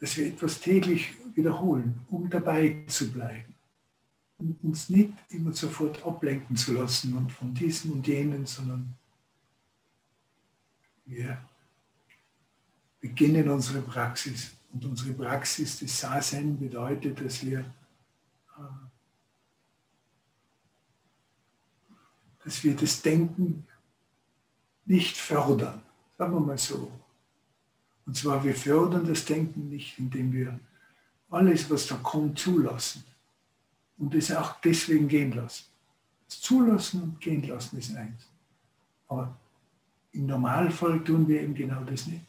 dass 0.00 0.16
wir 0.16 0.28
etwas 0.28 0.60
täglich 0.60 1.14
wiederholen, 1.34 2.00
um 2.10 2.28
dabei 2.30 2.84
zu 2.86 3.10
bleiben. 3.12 3.53
Uns 4.62 4.90
nicht 4.90 5.12
immer 5.30 5.52
sofort 5.52 6.04
ablenken 6.04 6.56
zu 6.56 6.74
lassen 6.74 7.16
und 7.16 7.32
von 7.32 7.54
diesem 7.54 7.92
und 7.92 8.06
jenen, 8.06 8.46
sondern 8.46 8.94
wir 11.06 11.38
beginnen 13.00 13.48
unsere 13.48 13.80
Praxis. 13.82 14.52
Und 14.72 14.84
unsere 14.86 15.12
Praxis 15.12 15.78
des 15.78 16.00
Sasen 16.00 16.58
bedeutet, 16.58 17.24
dass 17.24 17.44
wir, 17.44 17.60
äh, 17.60 18.62
dass 22.44 22.64
wir 22.64 22.74
das 22.74 23.00
Denken 23.00 23.66
nicht 24.84 25.16
fördern, 25.16 25.80
sagen 26.18 26.34
wir 26.34 26.40
mal 26.40 26.58
so. 26.58 26.90
Und 28.06 28.16
zwar, 28.16 28.42
wir 28.42 28.54
fördern 28.54 29.06
das 29.06 29.24
Denken 29.24 29.68
nicht, 29.68 29.98
indem 29.98 30.32
wir 30.32 30.58
alles, 31.30 31.70
was 31.70 31.86
da 31.86 31.96
kommt, 31.96 32.38
zulassen. 32.38 33.04
Und 33.98 34.14
es 34.14 34.32
auch 34.32 34.60
deswegen 34.60 35.08
gehen 35.08 35.32
lassen. 35.32 35.66
Das 36.26 36.40
Zulassen 36.40 37.02
und 37.02 37.20
Gehen 37.20 37.42
lassen 37.44 37.78
ist 37.78 37.94
eins. 37.94 38.28
Aber 39.08 39.38
im 40.12 40.26
Normalfall 40.26 41.02
tun 41.04 41.28
wir 41.28 41.42
eben 41.42 41.54
genau 41.54 41.84
das 41.84 42.06
nicht, 42.06 42.24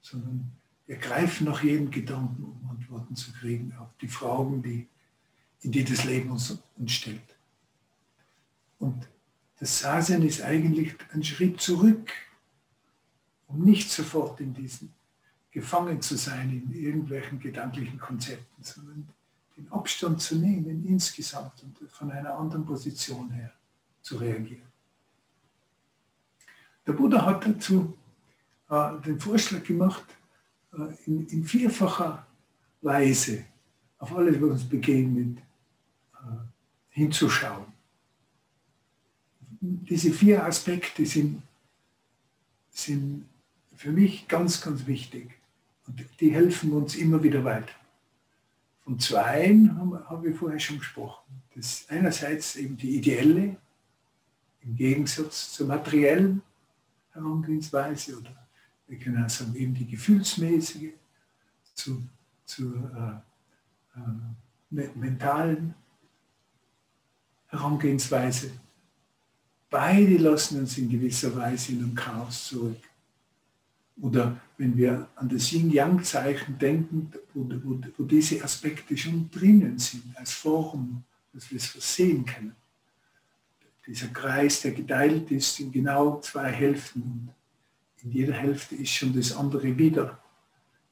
sondern 0.00 0.50
wir 0.86 0.96
greifen 0.96 1.46
nach 1.46 1.62
jedem 1.62 1.90
Gedanken, 1.90 2.44
um 2.44 2.70
Antworten 2.70 3.16
zu 3.16 3.32
kriegen 3.32 3.72
auf 3.78 3.96
die 4.00 4.08
Fragen, 4.08 4.62
die, 4.62 4.88
in 5.60 5.72
die 5.72 5.84
das 5.84 6.04
Leben 6.04 6.30
uns, 6.30 6.58
uns 6.76 6.92
stellt. 6.92 7.36
Und 8.78 9.08
das 9.58 9.78
Sasen 9.80 10.22
ist 10.22 10.42
eigentlich 10.42 10.94
ein 11.12 11.22
Schritt 11.22 11.60
zurück, 11.60 12.12
um 13.46 13.64
nicht 13.64 13.90
sofort 13.90 14.40
in 14.40 14.52
diesen 14.52 14.92
gefangen 15.50 16.02
zu 16.02 16.16
sein 16.16 16.50
in 16.50 16.74
irgendwelchen 16.74 17.38
gedanklichen 17.38 17.98
Konzepten, 17.98 18.62
sondern 18.62 19.08
den 19.56 19.70
Abstand 19.70 20.20
zu 20.20 20.36
nehmen 20.36 20.84
insgesamt 20.86 21.62
und 21.62 21.90
von 21.90 22.10
einer 22.10 22.34
anderen 22.34 22.64
Position 22.64 23.30
her 23.30 23.52
zu 24.02 24.16
reagieren. 24.16 24.74
Der 26.86 26.92
Buddha 26.92 27.24
hat 27.24 27.46
dazu 27.46 27.96
äh, 28.68 29.00
den 29.04 29.18
Vorschlag 29.18 29.62
gemacht, 29.64 30.04
äh, 30.72 30.94
in, 31.06 31.26
in, 31.28 31.44
vierfacher 31.44 32.26
Weise 32.82 33.44
auf 33.98 34.14
alles, 34.14 34.36
was 34.40 34.50
uns 34.50 34.68
begegnet, 34.68 35.38
äh, 36.14 36.36
hinzuschauen. 36.90 37.66
Diese 39.60 40.12
vier 40.12 40.44
Aspekte 40.44 41.06
sind, 41.06 41.42
sind 42.70 43.26
für 43.76 43.92
mich 43.92 44.28
ganz, 44.28 44.60
ganz 44.60 44.86
wichtig. 44.86 45.30
Und 45.86 46.04
die 46.20 46.32
helfen 46.32 46.72
uns 46.72 46.96
immer 46.96 47.22
wieder 47.22 47.44
weiter. 47.44 47.72
Von 48.84 48.98
zweien 48.98 49.76
haben, 49.78 50.08
haben 50.08 50.22
wir 50.22 50.34
vorher 50.34 50.60
schon 50.60 50.78
gesprochen. 50.78 51.24
Das 51.54 51.86
einerseits 51.88 52.56
eben 52.56 52.76
die 52.76 52.96
ideelle, 52.96 53.56
im 54.60 54.76
Gegensatz 54.76 55.52
zur 55.52 55.66
materiellen 55.66 56.42
Herangehensweise 57.12 58.18
oder 58.18 58.44
wir 58.86 58.98
können 58.98 59.24
auch 59.24 59.30
sagen 59.30 59.54
eben 59.54 59.74
die 59.74 59.86
gefühlsmäßige 59.86 60.92
zu, 61.74 62.02
zur 62.44 63.22
äh, 63.96 64.80
äh, 64.80 64.88
mentalen 64.94 65.74
Herangehensweise. 67.46 68.50
Beide 69.70 70.16
lassen 70.18 70.60
uns 70.60 70.76
in 70.78 70.88
gewisser 70.88 71.34
Weise 71.36 71.72
in 71.72 71.78
einem 71.78 71.94
Chaos 71.94 72.48
zurück. 72.48 72.80
Oder 74.00 74.40
wenn 74.58 74.76
wir 74.76 75.08
an 75.14 75.28
das 75.28 75.52
Yin-Yang-Zeichen 75.52 76.58
denken, 76.58 77.12
wo, 77.32 77.48
wo, 77.62 77.80
wo, 77.96 78.04
diese 78.04 78.42
Aspekte 78.42 78.96
schon 78.96 79.30
drinnen 79.30 79.78
sind, 79.78 80.16
als 80.16 80.32
Form, 80.32 81.04
dass 81.32 81.50
wir 81.50 81.58
es 81.58 81.66
versehen 81.66 82.24
können. 82.24 82.56
Dieser 83.86 84.08
Kreis, 84.08 84.62
der 84.62 84.72
geteilt 84.72 85.30
ist 85.30 85.60
in 85.60 85.70
genau 85.70 86.20
zwei 86.20 86.50
Hälften. 86.50 87.30
In 88.02 88.10
jeder 88.10 88.34
Hälfte 88.34 88.74
ist 88.74 88.90
schon 88.90 89.14
das 89.14 89.36
andere 89.36 89.76
wieder, 89.76 90.18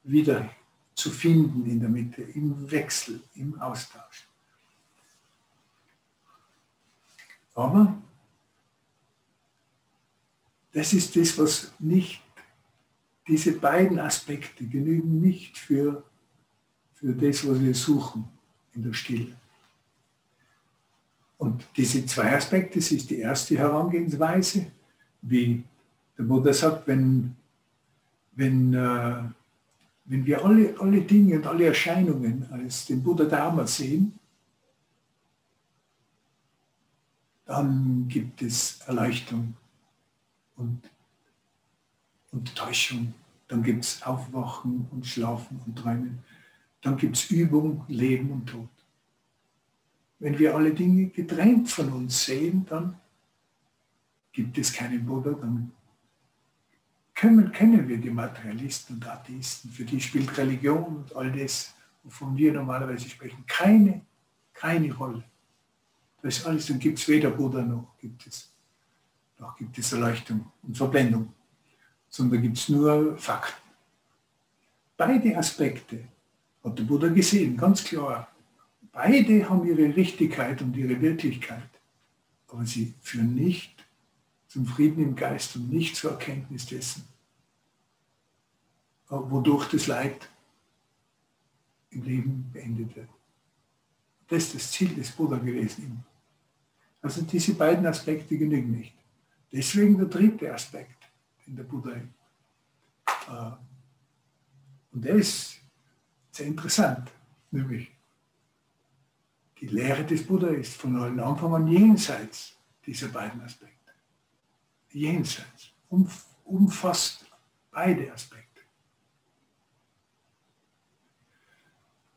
wieder 0.03 0.49
zu 0.95 1.09
finden 1.09 1.65
in 1.65 1.79
der 1.79 1.89
Mitte, 1.89 2.21
im 2.21 2.69
Wechsel, 2.69 3.21
im 3.35 3.59
Austausch. 3.59 4.27
Aber 7.55 8.01
das 10.71 10.93
ist 10.93 11.15
das, 11.15 11.37
was 11.37 11.71
nicht 11.79 12.22
diese 13.27 13.53
beiden 13.53 13.99
Aspekte 13.99 14.65
genügen 14.65 15.21
nicht 15.21 15.57
für, 15.57 16.03
für 16.93 17.13
das, 17.13 17.47
was 17.47 17.59
wir 17.61 17.73
suchen 17.73 18.25
in 18.73 18.83
der 18.83 18.93
Stille. 18.93 19.35
Und 21.37 21.65
diese 21.75 22.05
zwei 22.05 22.35
Aspekte, 22.35 22.79
das 22.79 22.91
ist 22.91 23.09
die 23.09 23.19
erste 23.19 23.57
Herangehensweise, 23.57 24.67
wie 25.21 25.63
der 26.17 26.23
Buddha 26.23 26.53
sagt, 26.53 26.87
wenn, 26.87 27.35
wenn, 28.33 28.73
äh, 28.73 29.23
wenn 30.05 30.25
wir 30.25 30.43
alle, 30.43 30.75
alle 30.79 31.01
Dinge 31.01 31.37
und 31.37 31.47
alle 31.47 31.65
Erscheinungen 31.65 32.47
als 32.51 32.85
den 32.85 33.01
Buddha 33.01 33.25
Dharma 33.25 33.65
sehen, 33.67 34.17
dann 37.45 38.07
gibt 38.07 38.41
es 38.41 38.79
Erleuchtung 38.87 39.55
und 40.55 40.89
und 42.33 42.55
Täuschung. 42.55 43.13
Dann 43.47 43.63
gibt 43.63 43.85
es 43.85 44.03
Aufwachen 44.03 44.87
und 44.91 45.05
Schlafen 45.05 45.61
und 45.65 45.77
Träumen. 45.77 46.19
Dann 46.81 46.97
gibt 46.97 47.15
es 47.15 47.29
Übung, 47.29 47.85
Leben 47.87 48.31
und 48.31 48.47
Tod. 48.47 48.69
Wenn 50.19 50.37
wir 50.37 50.55
alle 50.55 50.73
Dinge 50.73 51.07
getrennt 51.07 51.69
von 51.69 51.91
uns 51.93 52.25
sehen, 52.25 52.65
dann 52.69 52.99
gibt 54.31 54.57
es 54.57 54.73
keinen 54.73 55.05
Buddha, 55.05 55.31
dann 55.31 55.71
können, 57.13 57.51
kennen 57.51 57.87
wir 57.87 57.97
die 57.97 58.09
Materialisten 58.09 58.95
und 58.95 59.07
Atheisten. 59.07 59.69
Für 59.69 59.85
die 59.85 60.01
spielt 60.01 60.35
Religion 60.37 60.97
und 60.97 61.15
all 61.15 61.31
das, 61.31 61.75
wovon 62.03 62.35
wir 62.35 62.51
normalerweise 62.51 63.07
sprechen, 63.07 63.43
keine, 63.45 64.01
keine 64.53 64.93
Rolle. 64.93 65.23
Das 66.21 66.37
ist 66.37 66.47
alles, 66.47 66.67
dann 66.67 66.79
gibt 66.79 66.99
es 66.99 67.07
weder 67.07 67.29
Buddha 67.29 67.61
noch 67.61 67.97
gibt 67.99 68.25
es, 68.25 68.51
noch 69.37 69.55
gibt 69.57 69.77
es 69.77 69.91
Erleuchtung 69.91 70.51
und 70.63 70.75
Verblendung 70.75 71.33
sondern 72.13 72.43
gibt 72.43 72.57
es 72.57 72.69
nur 72.69 73.17
Fakten. 73.17 73.71
Beide 74.95 75.35
Aspekte 75.35 76.03
hat 76.63 76.77
der 76.77 76.83
Buddha 76.83 77.07
gesehen, 77.07 77.57
ganz 77.57 77.83
klar. 77.83 78.27
Beide 78.91 79.49
haben 79.49 79.65
ihre 79.65 79.95
Richtigkeit 79.95 80.61
und 80.61 80.77
ihre 80.77 81.01
Wirklichkeit, 81.01 81.71
aber 82.49 82.67
sie 82.67 82.93
führen 83.01 83.33
nicht 83.33 83.83
zum 84.47 84.67
Frieden 84.67 85.03
im 85.03 85.15
Geist 85.15 85.55
und 85.55 85.71
nicht 85.71 85.95
zur 85.95 86.11
Erkenntnis 86.11 86.67
dessen, 86.67 87.03
wodurch 89.09 89.69
das 89.69 89.87
Leid 89.87 90.29
im 91.89 92.03
Leben 92.03 92.51
beendet 92.53 92.95
wird. 92.95 93.09
Das 94.27 94.43
ist 94.43 94.55
das 94.55 94.71
Ziel 94.71 94.93
des 94.93 95.09
Buddha 95.11 95.37
gewesen. 95.37 96.05
Also 97.01 97.23
diese 97.23 97.55
beiden 97.55 97.87
Aspekte 97.87 98.37
genügen 98.37 98.71
nicht. 98.71 98.93
Deswegen 99.51 99.97
der 99.97 100.07
dritte 100.07 100.53
Aspekt, 100.53 101.02
den 101.45 101.55
der 101.55 101.63
Buddha. 101.63 101.91
Äh, 101.91 103.51
und 104.91 105.03
der 105.05 105.15
ist 105.15 105.59
sehr 106.31 106.47
interessant, 106.47 107.11
nämlich 107.51 107.91
die 109.59 109.67
Lehre 109.67 110.03
des 110.05 110.25
Buddha 110.25 110.47
ist 110.47 110.75
von 110.75 110.95
allen 110.97 111.19
Anfang 111.19 111.55
an 111.55 111.67
jenseits 111.67 112.57
dieser 112.85 113.07
beiden 113.07 113.41
Aspekte. 113.41 113.93
Jenseits, 114.91 115.71
umfasst 116.43 117.25
beide 117.71 118.11
Aspekte. 118.11 118.61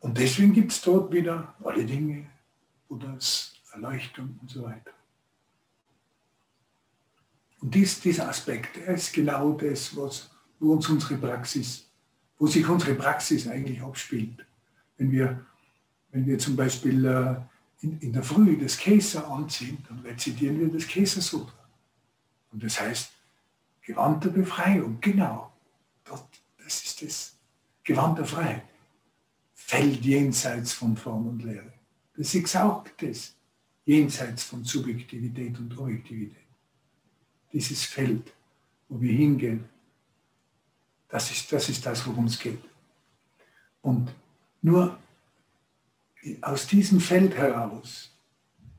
Und 0.01 0.19
deswegen 0.19 0.53
gibt 0.53 0.73
es 0.73 0.83
dort 0.83 1.13
wieder 1.13 1.55
alle 1.63 1.85
Dinge, 1.85 2.29
Buddhas 2.89 3.55
Erleuchtung 3.73 4.39
und 4.41 4.51
so 4.51 4.63
weiter. 4.63 4.96
Und 7.61 7.75
dies, 7.75 8.01
dieser 8.01 8.29
Aspekt 8.29 8.77
ist 8.77 9.13
genau 9.13 9.53
das, 9.53 9.97
was, 9.97 10.31
wo 10.59 10.73
uns 10.73 10.89
unsere 10.89 11.17
Praxis, 11.17 11.89
wo 12.39 12.47
sich 12.47 12.69
unsere 12.69 12.95
Praxis 12.95 13.49
eigentlich 13.49 13.83
abspielt. 13.83 14.45
Wenn 14.99 15.11
wir, 15.11 15.47
wenn 16.11 16.27
wir 16.27 16.39
zum 16.39 16.57
Beispiel 16.57 17.05
äh, 17.05 17.37
in, 17.81 17.99
in 18.01 18.13
der 18.13 18.23
Früh 18.23 18.59
das 18.59 18.77
Käser 18.77 19.29
anziehen, 19.31 19.79
dann 19.89 20.01
rezitieren 20.01 20.61
wir 20.61 20.69
das 20.69 20.87
Käser-Sutra. 20.87 21.69
Und 22.53 22.63
das 22.63 22.81
heißt, 22.81 23.11
gewandte 23.83 24.31
Befreiung, 24.31 24.99
genau. 25.01 25.53
Das 26.05 26.83
ist 26.85 27.03
das. 27.03 27.39
Gewandte 27.85 28.25
Freiheit. 28.25 28.65
Fällt 29.55 30.05
jenseits 30.05 30.73
von 30.73 30.97
Form 30.97 31.29
und 31.29 31.45
Lehre. 31.45 31.73
Das 32.17 32.35
ist 32.35 32.57
auch 32.57 32.85
das. 32.99 33.35
Jenseits 33.85 34.43
von 34.45 34.65
Subjektivität 34.65 35.59
und 35.59 35.77
Objektivität. 35.79 36.46
Dieses 37.57 37.87
Feld, 37.87 38.35
wo 38.87 39.01
wir 39.01 39.15
hingehen, 39.15 39.65
das 41.09 41.31
ist 41.31 41.51
das, 41.51 41.71
ist 41.71 41.87
das 41.87 42.07
worum 42.07 42.27
es 42.27 42.39
geht. 42.39 42.63
Und 43.81 44.15
nur 44.61 44.99
aus 46.43 46.67
diesem 46.67 47.01
Feld 47.01 47.35
heraus, 47.35 48.15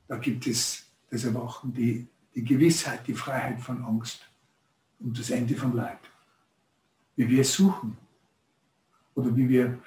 da 0.08 0.18
gibt 0.18 0.46
es 0.46 0.86
das 1.10 1.24
Erwachen, 1.24 1.74
die, 1.74 2.06
die 2.36 2.44
Gewissheit, 2.44 3.08
die 3.08 3.16
Freiheit 3.16 3.60
von 3.60 3.84
Angst 3.84 4.30
und 5.00 5.18
das 5.18 5.32
Ende 5.32 5.56
von 5.56 5.74
Leid. 5.76 6.00
Wie 7.16 7.28
wir 7.28 7.44
suchen. 7.44 7.98
Oder 9.16 9.36
wie 9.36 9.50
wir, 9.50 9.80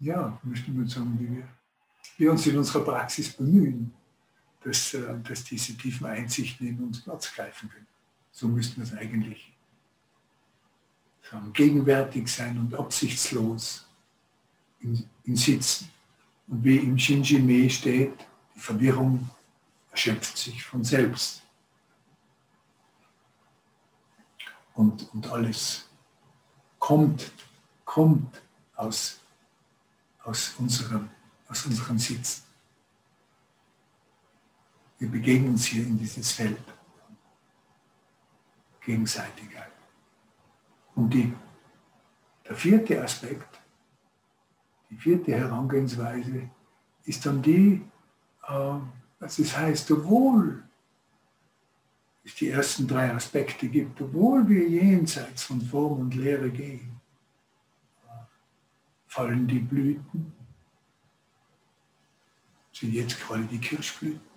ja, 0.00 0.40
möchte 0.42 0.70
man 0.70 0.88
sagen, 0.88 1.18
wie 1.20 1.36
wir, 1.36 1.48
wir 2.16 2.32
uns 2.32 2.46
in 2.46 2.56
unserer 2.56 2.82
Praxis 2.82 3.30
bemühen, 3.30 3.92
dass, 4.64 4.94
äh, 4.94 5.18
dass 5.22 5.44
diese 5.44 5.76
tiefen 5.76 6.06
Einsichten 6.06 6.66
in 6.66 6.82
uns 6.82 7.02
Platz 7.02 7.30
greifen 7.34 7.68
können. 7.68 7.91
So 8.32 8.48
müssten 8.48 8.78
wir 8.78 8.84
es 8.84 8.94
eigentlich 8.94 9.52
sagen, 11.30 11.52
gegenwärtig 11.52 12.28
sein 12.28 12.58
und 12.58 12.74
absichtslos 12.74 13.86
im, 14.80 15.04
im 15.24 15.36
Sitzen. 15.36 15.90
Und 16.48 16.64
wie 16.64 16.78
im 16.78 16.98
Shinji-Me 16.98 17.70
steht, 17.70 18.26
die 18.54 18.60
Verwirrung 18.60 19.28
erschöpft 19.90 20.36
sich 20.36 20.62
von 20.64 20.82
selbst. 20.82 21.42
Und, 24.74 25.12
und 25.12 25.26
alles 25.28 25.88
kommt, 26.78 27.30
kommt 27.84 28.40
aus, 28.74 29.20
aus, 30.24 30.54
unserem, 30.58 31.10
aus 31.48 31.66
unserem 31.66 31.98
Sitzen. 31.98 32.42
Wir 34.98 35.10
begegnen 35.10 35.50
uns 35.50 35.66
hier 35.66 35.84
in 35.84 35.98
dieses 35.98 36.32
Feld. 36.32 36.58
Gegenseitigkeit. 38.84 39.72
Und 40.94 41.12
die, 41.14 41.32
der 42.46 42.56
vierte 42.56 43.02
Aspekt, 43.02 43.60
die 44.90 44.96
vierte 44.96 45.32
Herangehensweise 45.32 46.50
ist 47.04 47.24
dann 47.24 47.42
die, 47.42 47.82
äh, 48.46 48.74
was 49.18 49.38
es 49.38 49.56
heißt, 49.56 49.90
obwohl 49.90 50.62
es 52.24 52.34
die 52.34 52.50
ersten 52.50 52.86
drei 52.86 53.12
Aspekte 53.12 53.68
gibt, 53.68 54.00
obwohl 54.00 54.48
wir 54.48 54.68
jenseits 54.68 55.44
von 55.44 55.60
Form 55.60 56.00
und 56.00 56.14
Lehre 56.14 56.50
gehen, 56.50 57.00
fallen 59.06 59.46
die 59.46 59.58
Blüten, 59.58 60.32
sind 62.72 62.94
jetzt 62.94 63.20
gerade 63.20 63.44
die 63.44 63.58
Kirschblüten, 63.58 64.31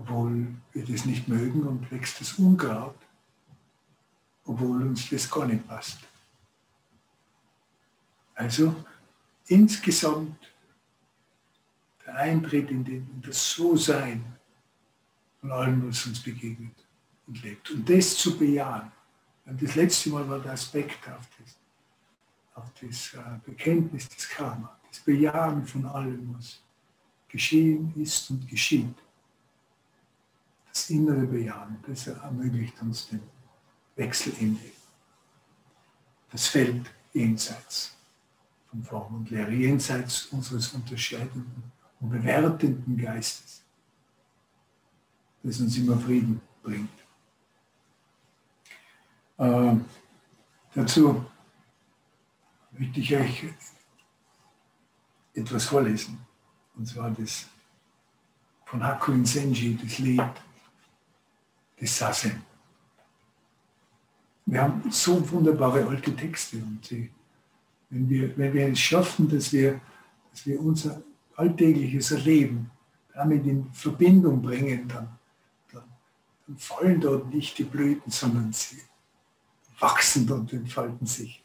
obwohl 0.00 0.46
wir 0.72 0.84
das 0.84 1.04
nicht 1.04 1.28
mögen 1.28 1.62
und 1.66 1.90
wächst 1.90 2.20
das 2.20 2.34
Unkraut, 2.34 2.96
obwohl 4.44 4.82
uns 4.82 5.10
das 5.10 5.30
gar 5.30 5.46
nicht 5.46 5.66
passt. 5.68 5.98
Also 8.34 8.74
insgesamt 9.46 10.38
der 12.06 12.16
Eintritt 12.16 12.70
in, 12.70 12.82
den, 12.82 13.10
in 13.14 13.22
das 13.22 13.52
So-Sein 13.52 14.24
von 15.40 15.52
allem, 15.52 15.86
was 15.86 16.06
uns 16.06 16.20
begegnet 16.20 16.74
und 17.26 17.42
lebt. 17.42 17.70
Und 17.70 17.88
das 17.88 18.16
zu 18.16 18.38
bejahen. 18.38 18.90
Und 19.44 19.62
das 19.62 19.74
letzte 19.74 20.10
Mal 20.10 20.26
war 20.28 20.38
der 20.38 20.52
Aspekt 20.52 21.06
auf 21.10 21.28
das, 21.38 21.58
auf 22.54 22.70
das 22.80 23.14
äh, 23.14 23.38
Bekenntnis 23.44 24.08
des 24.08 24.28
Karma, 24.28 24.78
das 24.88 25.00
Bejahen 25.00 25.66
von 25.66 25.84
allem, 25.84 26.34
was 26.36 26.62
geschehen 27.28 27.92
ist 27.96 28.30
und 28.30 28.48
geschieht. 28.48 28.94
Das 30.72 30.88
innere 30.90 31.26
Bejahen, 31.26 31.82
das 31.86 32.06
ermöglicht 32.06 32.80
uns 32.80 33.08
den 33.08 33.22
Wechsel 33.96 34.32
in 34.38 34.58
das 36.30 36.46
Feld 36.46 36.86
jenseits 37.12 37.96
von 38.68 38.84
Form 38.84 39.14
und 39.16 39.30
Lehre, 39.30 39.50
jenseits 39.50 40.26
unseres 40.26 40.72
unterscheidenden 40.72 41.72
und 41.98 42.10
bewertenden 42.10 42.96
Geistes, 42.96 43.62
das 45.42 45.60
uns 45.60 45.76
immer 45.76 45.98
Frieden 45.98 46.40
bringt. 46.62 46.88
Äh, 49.38 49.74
dazu 50.74 51.26
möchte 52.70 53.00
ich 53.00 53.16
euch 53.16 53.44
etwas 55.34 55.64
vorlesen, 55.64 56.18
und 56.76 56.86
zwar 56.86 57.10
das 57.10 57.46
von 58.66 58.84
Hakuin 58.84 59.24
Senji, 59.24 59.76
das 59.82 59.98
Lied 59.98 60.32
des 61.80 61.96
Sassen. 61.96 62.42
Wir 64.46 64.62
haben 64.62 64.90
so 64.90 65.30
wunderbare 65.30 65.86
alte 65.86 66.14
Texte 66.14 66.56
und 66.56 66.84
sie, 66.84 67.10
wenn, 67.88 68.08
wir, 68.08 68.36
wenn 68.36 68.52
wir 68.52 68.68
es 68.68 68.80
schaffen, 68.80 69.28
dass 69.28 69.52
wir, 69.52 69.80
dass 70.30 70.46
wir 70.46 70.60
unser 70.60 71.02
alltägliches 71.36 72.10
Erleben 72.10 72.70
damit 73.14 73.46
in 73.46 73.72
Verbindung 73.72 74.42
bringen, 74.42 74.88
dann, 74.88 75.08
dann, 75.72 75.84
dann 76.46 76.56
fallen 76.56 77.00
dort 77.00 77.32
nicht 77.32 77.58
die 77.58 77.64
Blüten, 77.64 78.10
sondern 78.10 78.52
sie 78.52 78.82
wachsen 79.78 80.30
und 80.30 80.52
entfalten 80.52 81.06
sich. 81.06 81.42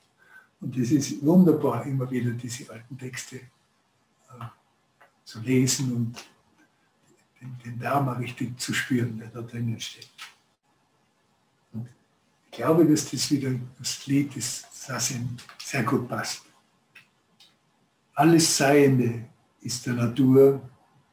Und 0.62 0.76
es 0.78 0.92
ist 0.92 1.24
wunderbar, 1.24 1.86
immer 1.86 2.10
wieder 2.10 2.32
diese 2.32 2.72
alten 2.72 2.98
Texte 2.98 3.38
äh, 3.38 4.46
zu 5.24 5.40
lesen 5.42 5.94
und 5.96 6.26
den, 7.46 7.74
den 7.74 7.80
Dharma 7.80 8.14
richtig 8.14 8.60
zu 8.60 8.74
spüren, 8.74 9.20
der 9.20 9.28
da 9.28 9.42
drinnen 9.42 9.80
steht 9.80 10.10
glaube, 12.56 12.86
dass 12.86 13.12
das 13.12 13.30
wieder 13.32 13.52
das 13.78 14.06
Lied 14.08 14.36
ist, 14.38 14.68
das 14.88 15.14
sehr 15.60 15.84
gut 15.84 16.08
passt. 16.08 16.46
Alles 18.14 18.58
Seiende 18.58 19.26
ist 19.62 19.86
der 19.86 19.94
Natur 19.94 20.62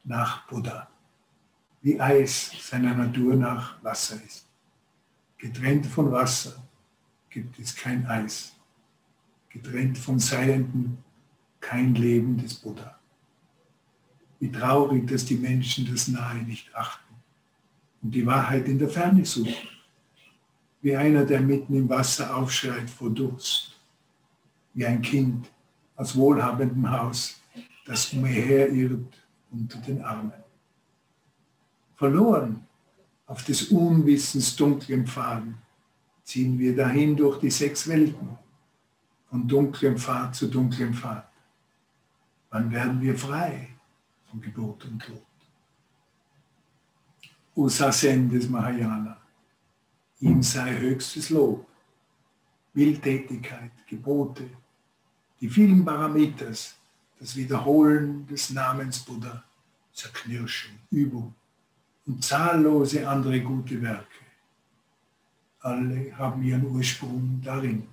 nach 0.03 0.47
Buddha, 0.47 0.89
wie 1.81 1.99
Eis 1.99 2.51
seiner 2.61 2.93
Natur 2.93 3.35
nach 3.35 3.83
Wasser 3.83 4.21
ist. 4.23 4.47
Getrennt 5.37 5.85
von 5.85 6.11
Wasser 6.11 6.63
gibt 7.29 7.59
es 7.59 7.75
kein 7.75 8.05
Eis. 8.05 8.53
Getrennt 9.49 9.97
vom 9.97 10.19
Seienden 10.19 11.03
kein 11.59 11.93
Leben 11.95 12.37
des 12.37 12.55
Buddha. 12.55 12.99
Wie 14.43 14.51
traurig, 14.51 15.07
dass 15.07 15.23
die 15.23 15.37
Menschen 15.37 15.89
das 15.89 16.09
Nahe 16.09 16.43
nicht 16.43 16.75
achten 16.75 17.15
und 18.01 18.13
die 18.13 18.25
Wahrheit 18.25 18.67
in 18.67 18.77
der 18.77 18.89
Ferne 18.89 19.23
suchen 19.23 19.69
wie 20.81 20.97
einer, 20.97 21.23
der 21.23 21.39
mitten 21.39 21.73
im 21.73 21.87
Wasser 21.87 22.35
aufschreit 22.35 22.89
vor 22.89 23.09
Durst, 23.09 23.79
wie 24.73 24.85
ein 24.85 25.01
Kind 25.01 25.49
aus 25.95 26.17
wohlhabendem 26.17 26.91
Haus, 26.91 27.39
das 27.85 28.11
umherirrt 28.11 29.17
unter 29.49 29.77
den 29.77 30.01
Armen. 30.01 30.43
Verloren 31.95 32.67
auf 33.27 33.45
des 33.45 33.69
Unwissens 33.69 34.57
dunklem 34.57 35.07
Faden 35.07 35.57
ziehen 36.25 36.59
wir 36.59 36.75
dahin 36.75 37.15
durch 37.15 37.39
die 37.39 37.49
sechs 37.49 37.87
Welten, 37.87 38.37
von 39.29 39.47
dunklem 39.47 39.97
Pfad 39.97 40.35
zu 40.35 40.47
dunklem 40.47 40.93
Pfad. 40.93 41.29
Wann 42.49 42.69
werden 42.71 42.99
wir 42.99 43.17
frei 43.17 43.72
von 44.33 44.41
Geburt 44.41 44.83
und 44.85 44.99
Tod? 44.99 45.25
Usasen 47.55 48.29
des 48.29 48.49
Mahayana, 48.49 49.15
ihm 50.21 50.41
sei 50.41 50.75
höchstes 50.79 51.29
Lob, 51.29 51.67
Mildtätigkeit, 52.73 53.71
Gebote, 53.87 54.49
die 55.39 55.47
vielen 55.47 55.85
Parameters, 55.85 56.75
das 57.19 57.35
Wiederholen 57.35 58.25
des 58.25 58.49
Namens 58.49 58.99
Buddha, 58.99 59.43
Zerknirschen, 59.93 60.79
Übung 60.89 61.35
und 62.07 62.23
zahllose 62.23 63.07
andere 63.07 63.39
gute 63.41 63.79
Werke. 63.79 64.07
Alle 65.59 66.17
haben 66.17 66.41
ihren 66.41 66.65
Ursprung 66.65 67.39
darin. 67.43 67.87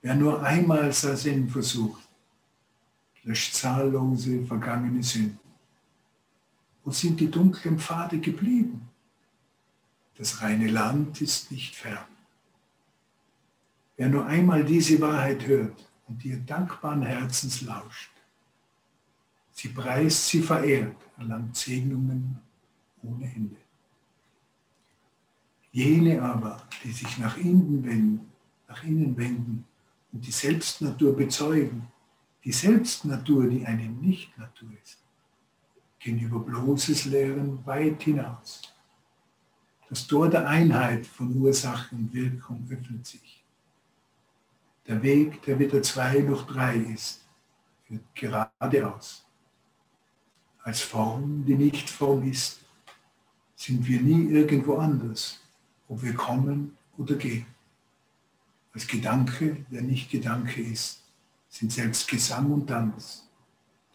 Wer 0.00 0.14
nur 0.14 0.42
einmal 0.42 0.90
Sazen 0.90 1.48
versucht, 1.50 2.09
löscht 3.30 3.54
zahllose 3.54 4.44
vergangene 4.44 5.02
Sünden. 5.02 5.38
Wo 6.82 6.90
sind 6.90 7.20
die 7.20 7.30
dunklen 7.30 7.78
Pfade 7.78 8.18
geblieben? 8.18 8.88
Das 10.16 10.42
reine 10.42 10.68
Land 10.68 11.20
ist 11.20 11.52
nicht 11.52 11.76
fern. 11.76 12.10
Wer 13.96 14.08
nur 14.08 14.26
einmal 14.26 14.64
diese 14.64 15.00
Wahrheit 15.00 15.46
hört 15.46 15.78
und 16.08 16.24
ihr 16.24 16.38
dankbaren 16.38 17.02
Herzens 17.02 17.60
lauscht, 17.62 18.10
sie 19.52 19.68
preist, 19.68 20.26
sie 20.26 20.42
verehrt, 20.42 20.96
erlangt 21.16 21.54
Segnungen 21.54 22.40
ohne 23.02 23.26
Ende. 23.32 23.56
Jene 25.70 26.20
aber, 26.20 26.66
die 26.82 26.90
sich 26.90 27.16
nach 27.18 27.36
innen 27.36 27.84
wenden, 27.84 28.32
nach 28.66 28.82
innen 28.82 29.16
wenden 29.16 29.64
und 30.10 30.26
die 30.26 30.32
Selbstnatur 30.32 31.14
bezeugen, 31.14 31.86
die 32.44 32.52
Selbstnatur, 32.52 33.48
die 33.48 33.66
eine 33.66 33.88
Nicht-Natur 33.88 34.70
ist, 34.82 34.98
gehen 35.98 36.18
über 36.18 36.40
bloßes 36.40 37.04
Lehren 37.06 37.64
weit 37.66 38.02
hinaus. 38.02 38.62
Das 39.88 40.06
Tor 40.06 40.28
der 40.30 40.48
Einheit 40.48 41.06
von 41.06 41.36
Ursache 41.36 41.94
und 41.94 42.12
Wirkung 42.14 42.66
öffnet 42.70 43.06
sich. 43.06 43.44
Der 44.86 45.02
Weg, 45.02 45.42
der 45.42 45.58
weder 45.58 45.82
zwei 45.82 46.20
noch 46.20 46.46
drei 46.46 46.76
ist, 46.76 47.20
führt 47.84 48.14
geradeaus. 48.14 49.26
Als 50.62 50.80
Form, 50.80 51.44
die 51.44 51.54
nicht 51.54 51.90
Form 51.90 52.22
ist, 52.28 52.60
sind 53.56 53.86
wir 53.86 54.00
nie 54.00 54.30
irgendwo 54.30 54.76
anders, 54.76 55.40
ob 55.88 56.02
wir 56.02 56.14
kommen 56.14 56.76
oder 56.96 57.16
gehen. 57.16 57.46
Als 58.72 58.86
Gedanke, 58.86 59.66
der 59.70 59.82
nicht 59.82 60.10
Gedanke 60.10 60.62
ist, 60.62 61.02
sind 61.50 61.72
selbst 61.72 62.08
Gesang 62.08 62.50
und 62.50 62.66
Tanz 62.66 63.28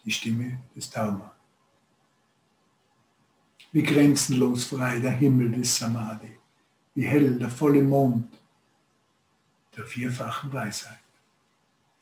die 0.04 0.12
Stimme 0.12 0.60
des 0.76 0.88
Dharma. 0.90 1.34
Wie 3.72 3.82
grenzenlos 3.82 4.66
frei 4.66 5.00
der 5.00 5.10
Himmel 5.12 5.50
des 5.50 5.76
Samadhi, 5.76 6.38
wie 6.94 7.04
hell 7.04 7.38
der 7.38 7.50
volle 7.50 7.82
Mond 7.82 8.28
der 9.76 9.84
vierfachen 9.84 10.52
Weisheit. 10.52 11.00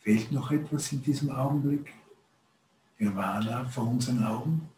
Fehlt 0.01 0.31
noch 0.31 0.51
etwas 0.51 0.93
in 0.93 1.03
diesem 1.03 1.31
Augenblick? 1.31 1.93
Nirvana 2.99 3.65
vor 3.65 3.89
unseren 3.89 4.23
Augen? 4.23 4.69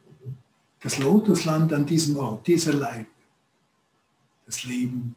Das 0.80 0.98
Lotusland 0.98 1.72
an 1.72 1.84
diesem 1.84 2.16
Ort, 2.16 2.46
dieser 2.46 2.72
Leib, 2.72 3.08
das 4.46 4.62
Leben 4.64 5.16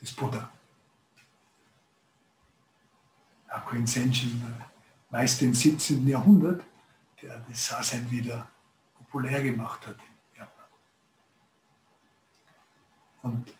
des 0.00 0.12
Buddha. 0.12 0.52
Senshin, 3.86 4.42
meist 5.10 5.40
im 5.42 5.54
17. 5.54 6.06
Jahrhundert, 6.06 6.62
der 7.22 7.44
das 7.48 7.66
Sasen 7.66 8.10
wieder 8.10 8.48
populär 8.98 9.42
gemacht 9.42 9.86
hat. 9.86 9.96
Und 13.22 13.52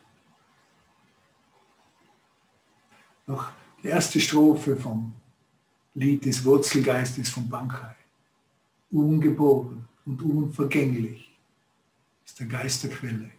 noch 3.27 3.51
die 3.83 3.89
erste 3.89 4.21
Strophe 4.21 4.77
vom 4.77 5.13
Lied 5.95 6.25
des 6.25 6.45
Wurzelgeistes 6.45 7.31
von 7.31 7.49
Bankai. 7.49 7.97
Ungeboren 8.93 9.89
und 10.05 10.23
unvergänglich 10.23 11.37
ist 12.25 12.39
der 12.39 12.47
Geist 12.47 12.85
der 12.85 12.91
Quelle. 12.91 13.31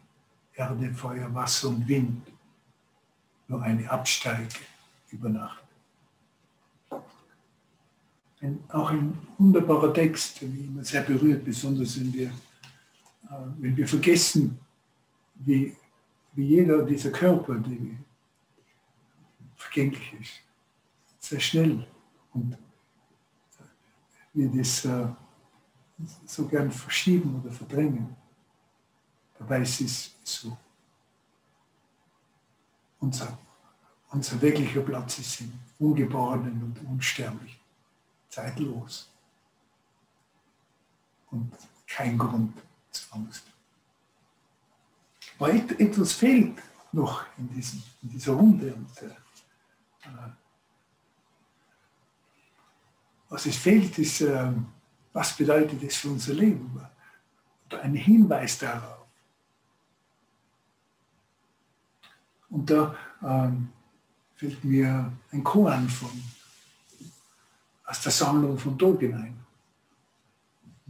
Erde, 0.53 0.93
Feuer, 0.93 1.33
Wasser 1.33 1.69
und 1.69 1.87
Wind. 1.87 2.27
Nur 3.47 3.61
eine 3.61 3.89
Absteige 3.89 4.59
über 5.11 5.29
Nacht. 5.29 5.66
Auch 8.69 8.91
ein 8.91 9.17
wunderbarer 9.39 9.91
Text, 9.93 10.41
der 10.41 10.49
mich 10.49 10.67
immer 10.67 10.83
sehr 10.83 11.01
berührt, 11.01 11.43
besonders 11.43 11.99
wenn 11.99 12.13
wir, 12.13 12.27
äh, 12.27 13.47
wenn 13.57 13.75
wir 13.75 13.87
vergessen, 13.87 14.59
wie, 15.33 15.75
wie 16.33 16.45
jeder 16.45 16.83
dieser 16.83 17.09
Körper, 17.09 17.55
die 17.55 17.97
vergänglich 19.55 20.13
ist, 20.21 20.41
sehr 21.19 21.39
schnell 21.39 21.87
und 22.33 22.53
äh, 22.53 22.57
wir 24.33 24.49
das 24.49 24.85
äh, 24.85 25.07
so 26.25 26.47
gern 26.47 26.71
verschieben 26.71 27.41
oder 27.41 27.51
verdrängen. 27.51 28.15
Dabei 29.39 29.61
ist 29.61 29.81
es 29.81 30.15
so. 30.23 30.55
Unser, 32.99 33.35
unser 34.11 34.39
wirklicher 34.39 34.81
Platz 34.81 35.17
ist 35.17 35.41
im 35.41 35.53
Ungeborenen 35.79 36.61
und 36.63 36.85
Unsterblichen 36.87 37.56
zeitlos 38.37 39.09
und 41.31 41.51
kein 41.87 42.17
Grund 42.17 42.53
zur 42.91 43.15
Angst. 43.15 43.43
Aber 45.39 45.53
etwas 45.53 46.13
fehlt 46.13 46.61
noch 46.91 47.25
in, 47.37 47.49
diesem, 47.49 47.81
in 48.03 48.09
dieser 48.09 48.33
Runde. 48.33 48.73
Und, 48.73 49.01
äh, 49.01 49.09
was 53.29 53.45
es 53.45 53.57
fehlt, 53.57 53.97
ist, 53.97 54.21
äh, 54.21 54.51
was 55.13 55.35
bedeutet 55.35 55.81
es 55.83 55.97
für 55.97 56.09
unser 56.09 56.33
Leben? 56.33 56.79
Oder 57.65 57.81
ein 57.81 57.95
Hinweis 57.95 58.59
darauf. 58.59 59.05
Und 62.49 62.69
da 62.69 62.95
ähm, 63.21 63.69
fällt 64.35 64.63
mir 64.63 65.11
ein 65.31 65.43
Koran 65.43 65.89
von 65.89 66.11
aus 67.87 68.01
der 68.01 68.11
Sammlung 68.11 68.59
von 68.59 68.77
Tolkien 68.77 69.15
ein. 69.15 69.39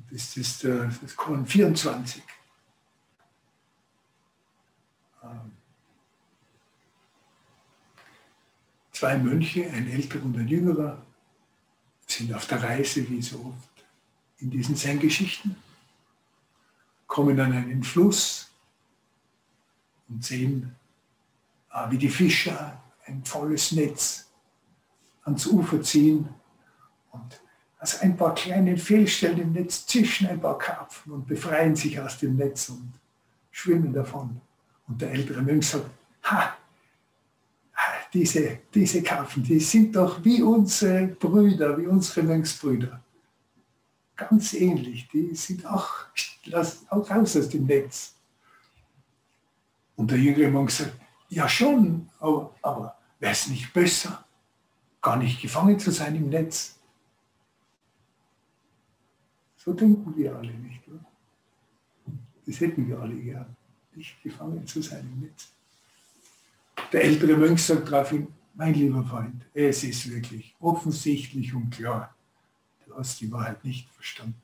Das 0.09 0.35
ist 0.35 0.63
äh, 0.63 0.89
das 1.01 1.15
Korn 1.15 1.45
24. 1.45 2.23
Ähm, 5.23 5.51
zwei 8.91 9.17
Mönche, 9.17 9.69
ein 9.69 9.87
älterer 9.87 10.23
und 10.23 10.37
ein 10.37 10.47
jüngerer, 10.47 11.05
sind 12.07 12.33
auf 12.33 12.47
der 12.47 12.63
Reise, 12.63 13.07
wie 13.09 13.21
so 13.21 13.37
oft 13.37 13.85
in 14.39 14.49
diesen 14.49 14.75
Zen-Geschichten, 14.75 15.55
kommen 17.05 17.39
an 17.39 17.53
einen 17.53 17.83
Fluss 17.83 18.49
und 20.07 20.23
sehen, 20.23 20.75
ah, 21.69 21.91
wie 21.91 21.97
die 21.97 22.09
Fischer 22.09 22.81
ein 23.05 23.23
volles 23.23 23.71
Netz 23.73 24.29
ans 25.25 25.45
Ufer 25.45 25.81
ziehen 25.81 26.29
und 27.21 27.41
aus 27.79 28.01
ein 28.01 28.17
paar 28.17 28.33
kleinen 28.33 28.77
Fehlstellen 28.77 29.39
im 29.39 29.53
Netz 29.53 29.85
zischen 29.85 30.27
ein 30.27 30.41
paar 30.41 30.57
Karpfen 30.57 31.13
und 31.13 31.27
befreien 31.27 31.75
sich 31.75 31.99
aus 31.99 32.17
dem 32.17 32.35
Netz 32.35 32.69
und 32.69 32.93
schwimmen 33.51 33.93
davon. 33.93 34.41
Und 34.87 35.01
der 35.01 35.11
ältere 35.11 35.41
Mönch 35.41 35.67
sagt, 35.67 35.89
ha, 36.23 36.57
diese, 38.13 38.59
diese 38.73 39.03
Karpfen, 39.03 39.43
die 39.43 39.59
sind 39.59 39.95
doch 39.95 40.23
wie 40.23 40.41
unsere 40.41 41.07
Brüder, 41.07 41.77
wie 41.77 41.87
unsere 41.87 42.25
Mönchsbrüder. 42.25 43.01
Ganz 44.15 44.53
ähnlich, 44.53 45.07
die 45.09 45.35
sind 45.35 45.65
auch, 45.65 45.89
auch 46.89 47.09
raus 47.09 47.37
aus 47.37 47.49
dem 47.49 47.65
Netz. 47.65 48.15
Und 49.95 50.09
der 50.09 50.17
jüngere 50.17 50.49
Mönch 50.49 50.71
sagt, 50.71 50.93
ja 51.29 51.47
schon, 51.47 52.09
aber, 52.19 52.55
aber 52.61 52.97
wäre 53.19 53.33
es 53.33 53.47
nicht 53.47 53.73
besser, 53.73 54.25
gar 55.01 55.17
nicht 55.17 55.41
gefangen 55.41 55.77
zu 55.77 55.91
sein 55.91 56.15
im 56.15 56.29
Netz? 56.29 56.76
So 59.67 59.73
denken 59.73 60.15
wir 60.15 60.33
alle 60.33 60.53
nicht. 60.53 60.87
Oder? 60.87 61.05
Das 62.45 62.61
hätten 62.61 62.87
wir 62.87 63.01
alle 63.01 63.15
gern, 63.15 63.53
nicht 63.95 64.23
gefangen 64.23 64.65
zu 64.65 64.81
sein 64.81 65.01
im 65.01 65.19
Netz. 65.19 65.51
Der 66.93 67.03
ältere 67.03 67.35
Mönch 67.35 67.61
sagt 67.61 67.91
daraufhin, 67.91 68.29
mein 68.53 68.73
lieber 68.73 69.03
Freund, 69.03 69.45
es 69.53 69.83
ist 69.83 70.09
wirklich 70.09 70.55
offensichtlich 70.61 71.53
und 71.53 71.69
klar, 71.71 72.15
du 72.85 72.95
hast 72.95 73.19
die 73.19 73.29
Wahrheit 73.29 73.61
nicht 73.65 73.89
verstanden. 73.89 74.41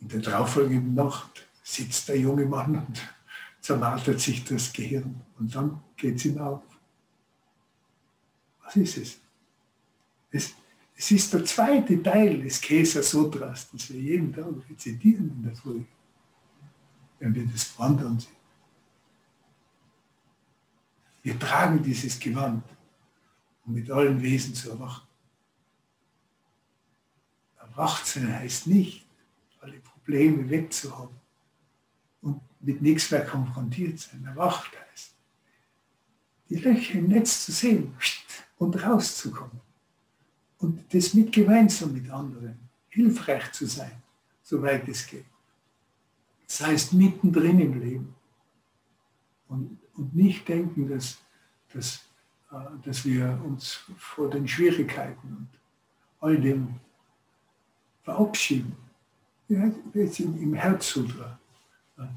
In 0.00 0.08
der 0.08 0.20
darauffolgenden 0.20 0.94
Nacht 0.94 1.46
sitzt 1.62 2.08
der 2.08 2.18
junge 2.18 2.46
Mann 2.46 2.74
und 2.74 3.14
zermartert 3.60 4.18
sich 4.18 4.42
das 4.44 4.72
Gehirn 4.72 5.20
und 5.38 5.54
dann 5.54 5.82
geht 5.94 6.16
es 6.16 6.24
ihm 6.24 6.38
auf. 6.38 6.62
Was 8.62 8.76
ist 8.76 8.96
es? 8.96 9.20
es? 10.30 10.54
Es 11.02 11.10
ist 11.12 11.32
der 11.32 11.46
zweite 11.46 12.02
Teil 12.02 12.42
des 12.42 12.60
Käser 12.60 13.02
Sutras, 13.02 13.70
das 13.72 13.88
wir 13.88 13.98
jeden 13.98 14.34
Tag 14.34 14.52
rezitieren 14.68 15.30
in 15.30 15.42
der 15.42 15.56
Früh, 15.56 15.82
wenn 17.18 17.34
wir 17.34 17.46
das 17.46 17.78
wandern 17.78 18.20
sehen. 18.20 18.36
Wir 21.22 21.38
tragen 21.38 21.82
dieses 21.82 22.20
Gewand, 22.20 22.64
um 23.64 23.72
mit 23.72 23.90
allen 23.90 24.20
Wesen 24.20 24.54
zu 24.54 24.72
erwachen. 24.72 25.08
Erwacht 27.56 28.06
sein 28.06 28.38
heißt 28.38 28.66
nicht, 28.66 29.06
alle 29.60 29.80
Probleme 29.80 30.50
wegzuhaben 30.50 31.16
und 32.20 32.42
mit 32.60 32.82
nichts 32.82 33.10
mehr 33.10 33.24
konfrontiert 33.24 33.98
sein. 34.00 34.22
Erwacht 34.26 34.72
heißt, 34.78 35.14
die 36.50 36.56
Löcher 36.56 36.98
im 36.98 37.08
Netz 37.08 37.46
zu 37.46 37.52
sehen 37.52 37.94
und 38.58 38.82
rauszukommen. 38.82 39.69
Und 40.60 40.94
das 40.94 41.14
mit 41.14 41.32
gemeinsam 41.32 41.92
mit 41.92 42.08
anderen, 42.10 42.58
hilfreich 42.88 43.50
zu 43.52 43.66
sein, 43.66 44.02
soweit 44.42 44.86
es 44.88 45.06
geht. 45.06 45.24
Das 46.46 46.66
heißt, 46.66 46.92
mittendrin 46.92 47.60
im 47.60 47.80
Leben. 47.80 48.14
Und, 49.48 49.78
und 49.94 50.14
nicht 50.14 50.46
denken, 50.48 50.88
dass, 50.88 51.18
dass, 51.72 52.04
äh, 52.50 52.56
dass 52.84 53.04
wir 53.04 53.40
uns 53.44 53.80
vor 53.96 54.28
den 54.30 54.46
Schwierigkeiten 54.46 55.28
und 55.28 55.48
all 56.20 56.38
dem 56.38 56.74
verabschieden. 58.02 58.76
Jetzt 59.48 60.20
im, 60.20 60.54
Herzsutra, 60.54 61.38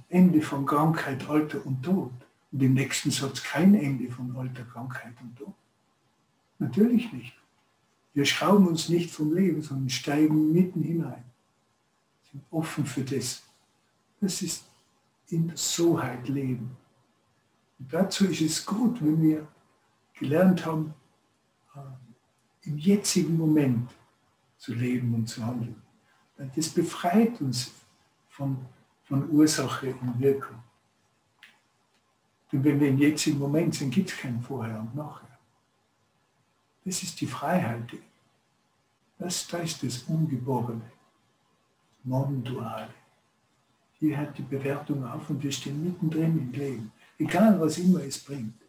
Ende 0.10 0.42
von 0.42 0.66
Krankheit, 0.66 1.28
Alter 1.30 1.66
und 1.66 1.82
Tod. 1.84 2.12
Und 2.52 2.62
im 2.62 2.74
nächsten 2.74 3.10
Satz 3.10 3.42
kein 3.42 3.74
Ende 3.74 4.12
von 4.12 4.36
Alter, 4.36 4.64
Krankheit 4.66 5.16
und 5.22 5.36
Tod. 5.36 5.54
Natürlich 6.60 7.12
nicht. 7.12 7.43
Wir 8.14 8.26
schrauben 8.26 8.68
uns 8.68 8.90
nicht 8.90 9.10
vom 9.10 9.34
Leben, 9.34 9.62
sondern 9.62 9.90
steigen 9.90 10.54
mitten 10.54 10.84
hinein. 10.84 11.24
Sind 12.32 12.44
offen 12.52 12.86
für 12.86 13.02
das. 13.02 13.44
Das 14.22 14.42
ist 14.42 14.66
in 15.30 15.48
der 15.48 15.58
Soheit 15.58 16.28
leben. 16.28 16.78
Und 17.80 17.92
dazu 17.92 18.26
ist 18.26 18.42
es 18.42 18.66
gut, 18.66 19.04
wenn 19.04 19.22
wir 19.22 19.48
gelernt 20.14 20.66
haben, 20.66 20.94
äh, 21.76 22.68
im 22.68 22.78
jetzigen 22.78 23.36
Moment 23.36 23.90
zu 24.58 24.74
leben 24.74 25.14
und 25.14 25.28
zu 25.28 25.46
handeln. 25.46 25.82
Das 26.56 26.70
befreit 26.70 27.40
uns 27.42 27.72
von, 28.30 28.58
von 29.04 29.30
Ursache 29.30 29.94
und 30.02 30.20
Wirkung. 30.20 30.58
Denn 32.52 32.64
wenn 32.64 32.80
wir 32.80 32.90
im 32.90 32.98
jetzigen 32.98 33.40
Moment 33.40 33.76
sind, 33.76 33.92
gibt 33.92 34.10
es 34.10 34.18
kein 34.18 34.42
Vorher 34.42 34.80
und 34.80 34.96
Nachher. 34.96 35.33
Das 36.86 37.02
ist 37.02 37.20
die 37.22 37.28
Freiheit. 37.28 37.94
Das, 39.18 39.48
das 39.48 39.64
ist 39.64 39.84
das 39.84 40.04
Ungeborene, 40.04 40.82
Non-Duale. 42.04 42.94
Hier 44.00 44.18
hört 44.18 44.38
die 44.38 44.42
Bewertung 44.42 45.06
auf 45.06 45.30
und 45.30 45.42
wir 45.42 45.52
stehen 45.52 45.84
mittendrin 45.84 46.38
im 46.38 46.52
Leben, 46.52 46.92
egal 47.18 47.60
was 47.60 47.78
immer 47.78 48.02
es 48.04 48.20
bringt. 48.20 48.60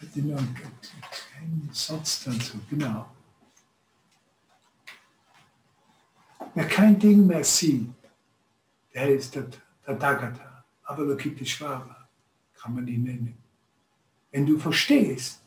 Ich 0.00 0.08
hatte 0.08 0.20
noch 0.20 0.38
einen 0.38 1.70
Satz 1.72 2.24
dazu, 2.24 2.58
genau. 2.68 3.06
Wer 6.54 6.68
kein 6.68 6.98
Ding 6.98 7.26
mehr 7.26 7.44
sieht, 7.44 7.90
der 8.92 9.14
ist 9.14 9.34
der, 9.34 9.46
der 9.86 9.98
Tagata, 9.98 10.64
Avalokiteshvara, 10.84 12.08
kann 12.54 12.74
man 12.74 12.88
ihn 12.88 13.04
nennen. 13.04 13.45
Wenn 14.30 14.46
du 14.46 14.58
verstehst, 14.58 15.42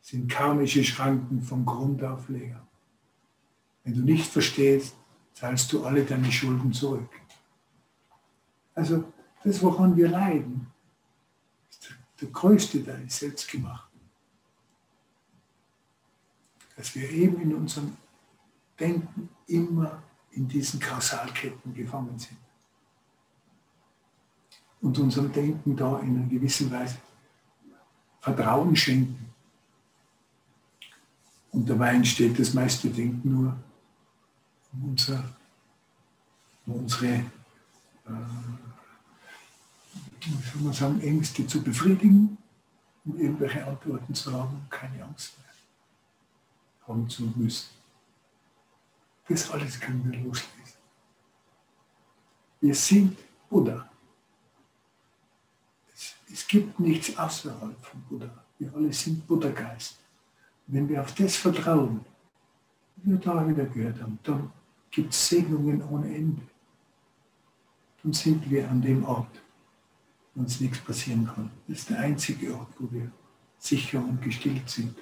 sind 0.00 0.30
karmische 0.30 0.84
Schranken 0.84 1.42
vom 1.42 1.66
Grundaufleger. 1.66 2.64
Wenn 3.82 3.94
du 3.94 4.02
nicht 4.02 4.26
verstehst, 4.26 4.96
zahlst 5.32 5.72
du 5.72 5.84
alle 5.84 6.04
deine 6.04 6.30
Schulden 6.30 6.72
zurück. 6.72 7.10
Also 8.74 9.12
das, 9.42 9.62
woran 9.62 9.96
wir 9.96 10.08
leiden, 10.08 10.66
ist 11.68 11.88
der 12.20 12.28
größte 12.28 12.84
Teil 12.84 13.08
selbst 13.08 13.50
gemacht. 13.50 13.90
Dass 16.76 16.94
wir 16.94 17.10
eben 17.10 17.40
in 17.40 17.54
unserem 17.54 17.96
Denken 18.78 19.28
immer 19.46 20.02
in 20.30 20.46
diesen 20.46 20.78
Kausalketten 20.78 21.74
gefangen 21.74 22.18
sind. 22.18 22.38
Und 24.80 24.98
unserem 24.98 25.32
Denken 25.32 25.76
da 25.76 25.98
in 26.00 26.16
einer 26.16 26.28
gewissen 26.28 26.70
Weise 26.70 26.98
Vertrauen 28.26 28.74
schenken. 28.74 29.32
Und 31.52 31.70
dabei 31.70 31.94
entsteht 31.94 32.36
das 32.36 32.54
meiste 32.54 32.90
Denken 32.90 33.30
nur 33.30 33.56
um, 34.72 34.90
unser, 34.90 35.22
um 36.66 36.74
unsere 36.74 37.06
äh, 37.06 37.22
soll 40.52 40.62
man 40.62 40.72
sagen, 40.72 41.00
Ängste 41.02 41.46
zu 41.46 41.62
befriedigen, 41.62 42.36
um 43.04 43.16
irgendwelche 43.16 43.64
Antworten 43.64 44.12
zu 44.12 44.32
haben, 44.32 44.66
keine 44.70 45.04
Angst 45.04 45.38
mehr 45.38 45.46
haben 46.88 47.08
zu 47.08 47.32
müssen. 47.36 47.68
Das 49.28 49.48
alles 49.52 49.78
können 49.78 50.04
wir 50.10 50.18
loslesen. 50.18 50.80
Wir 52.60 52.74
sind 52.74 53.16
Buddha. 53.48 53.88
Es 56.36 56.46
gibt 56.46 56.78
nichts 56.78 57.16
außerhalb 57.16 57.82
von 57.82 58.02
Buddha. 58.10 58.30
Wir 58.58 58.70
alle 58.74 58.92
sind 58.92 59.26
Buddha-Geist. 59.26 59.98
Wenn 60.66 60.86
wir 60.86 61.00
auf 61.00 61.14
das 61.14 61.34
vertrauen, 61.34 62.04
wie 62.96 63.12
wir 63.12 63.18
da 63.18 63.48
wieder 63.48 63.64
gehört 63.64 64.02
haben, 64.02 64.18
dann 64.22 64.52
gibt 64.90 65.14
es 65.14 65.28
Segnungen 65.30 65.82
ohne 65.88 66.14
Ende. 66.14 66.42
Dann 68.02 68.12
sind 68.12 68.50
wir 68.50 68.70
an 68.70 68.82
dem 68.82 69.02
Ort, 69.06 69.40
wo 70.34 70.42
uns 70.42 70.60
nichts 70.60 70.78
passieren 70.78 71.26
kann. 71.26 71.50
Das 71.68 71.78
ist 71.78 71.88
der 71.88 72.00
einzige 72.00 72.54
Ort, 72.54 72.74
wo 72.78 72.92
wir 72.92 73.10
sicher 73.58 74.00
und 74.00 74.20
gestillt 74.20 74.68
sind, 74.68 74.94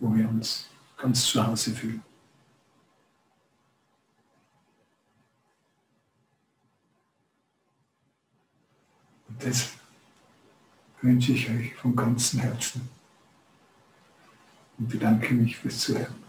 wo 0.00 0.12
wir 0.12 0.28
uns 0.28 0.68
ganz 0.96 1.24
zu 1.26 1.46
Hause 1.46 1.70
fühlen. 1.70 2.02
Das 9.40 9.70
wünsche 11.02 11.32
ich 11.32 11.50
euch 11.50 11.74
von 11.74 11.96
ganzem 11.96 12.40
Herzen 12.40 12.88
und 14.78 14.88
bedanke 14.88 15.34
mich 15.34 15.56
fürs 15.56 15.78
Zuhören. 15.80 16.19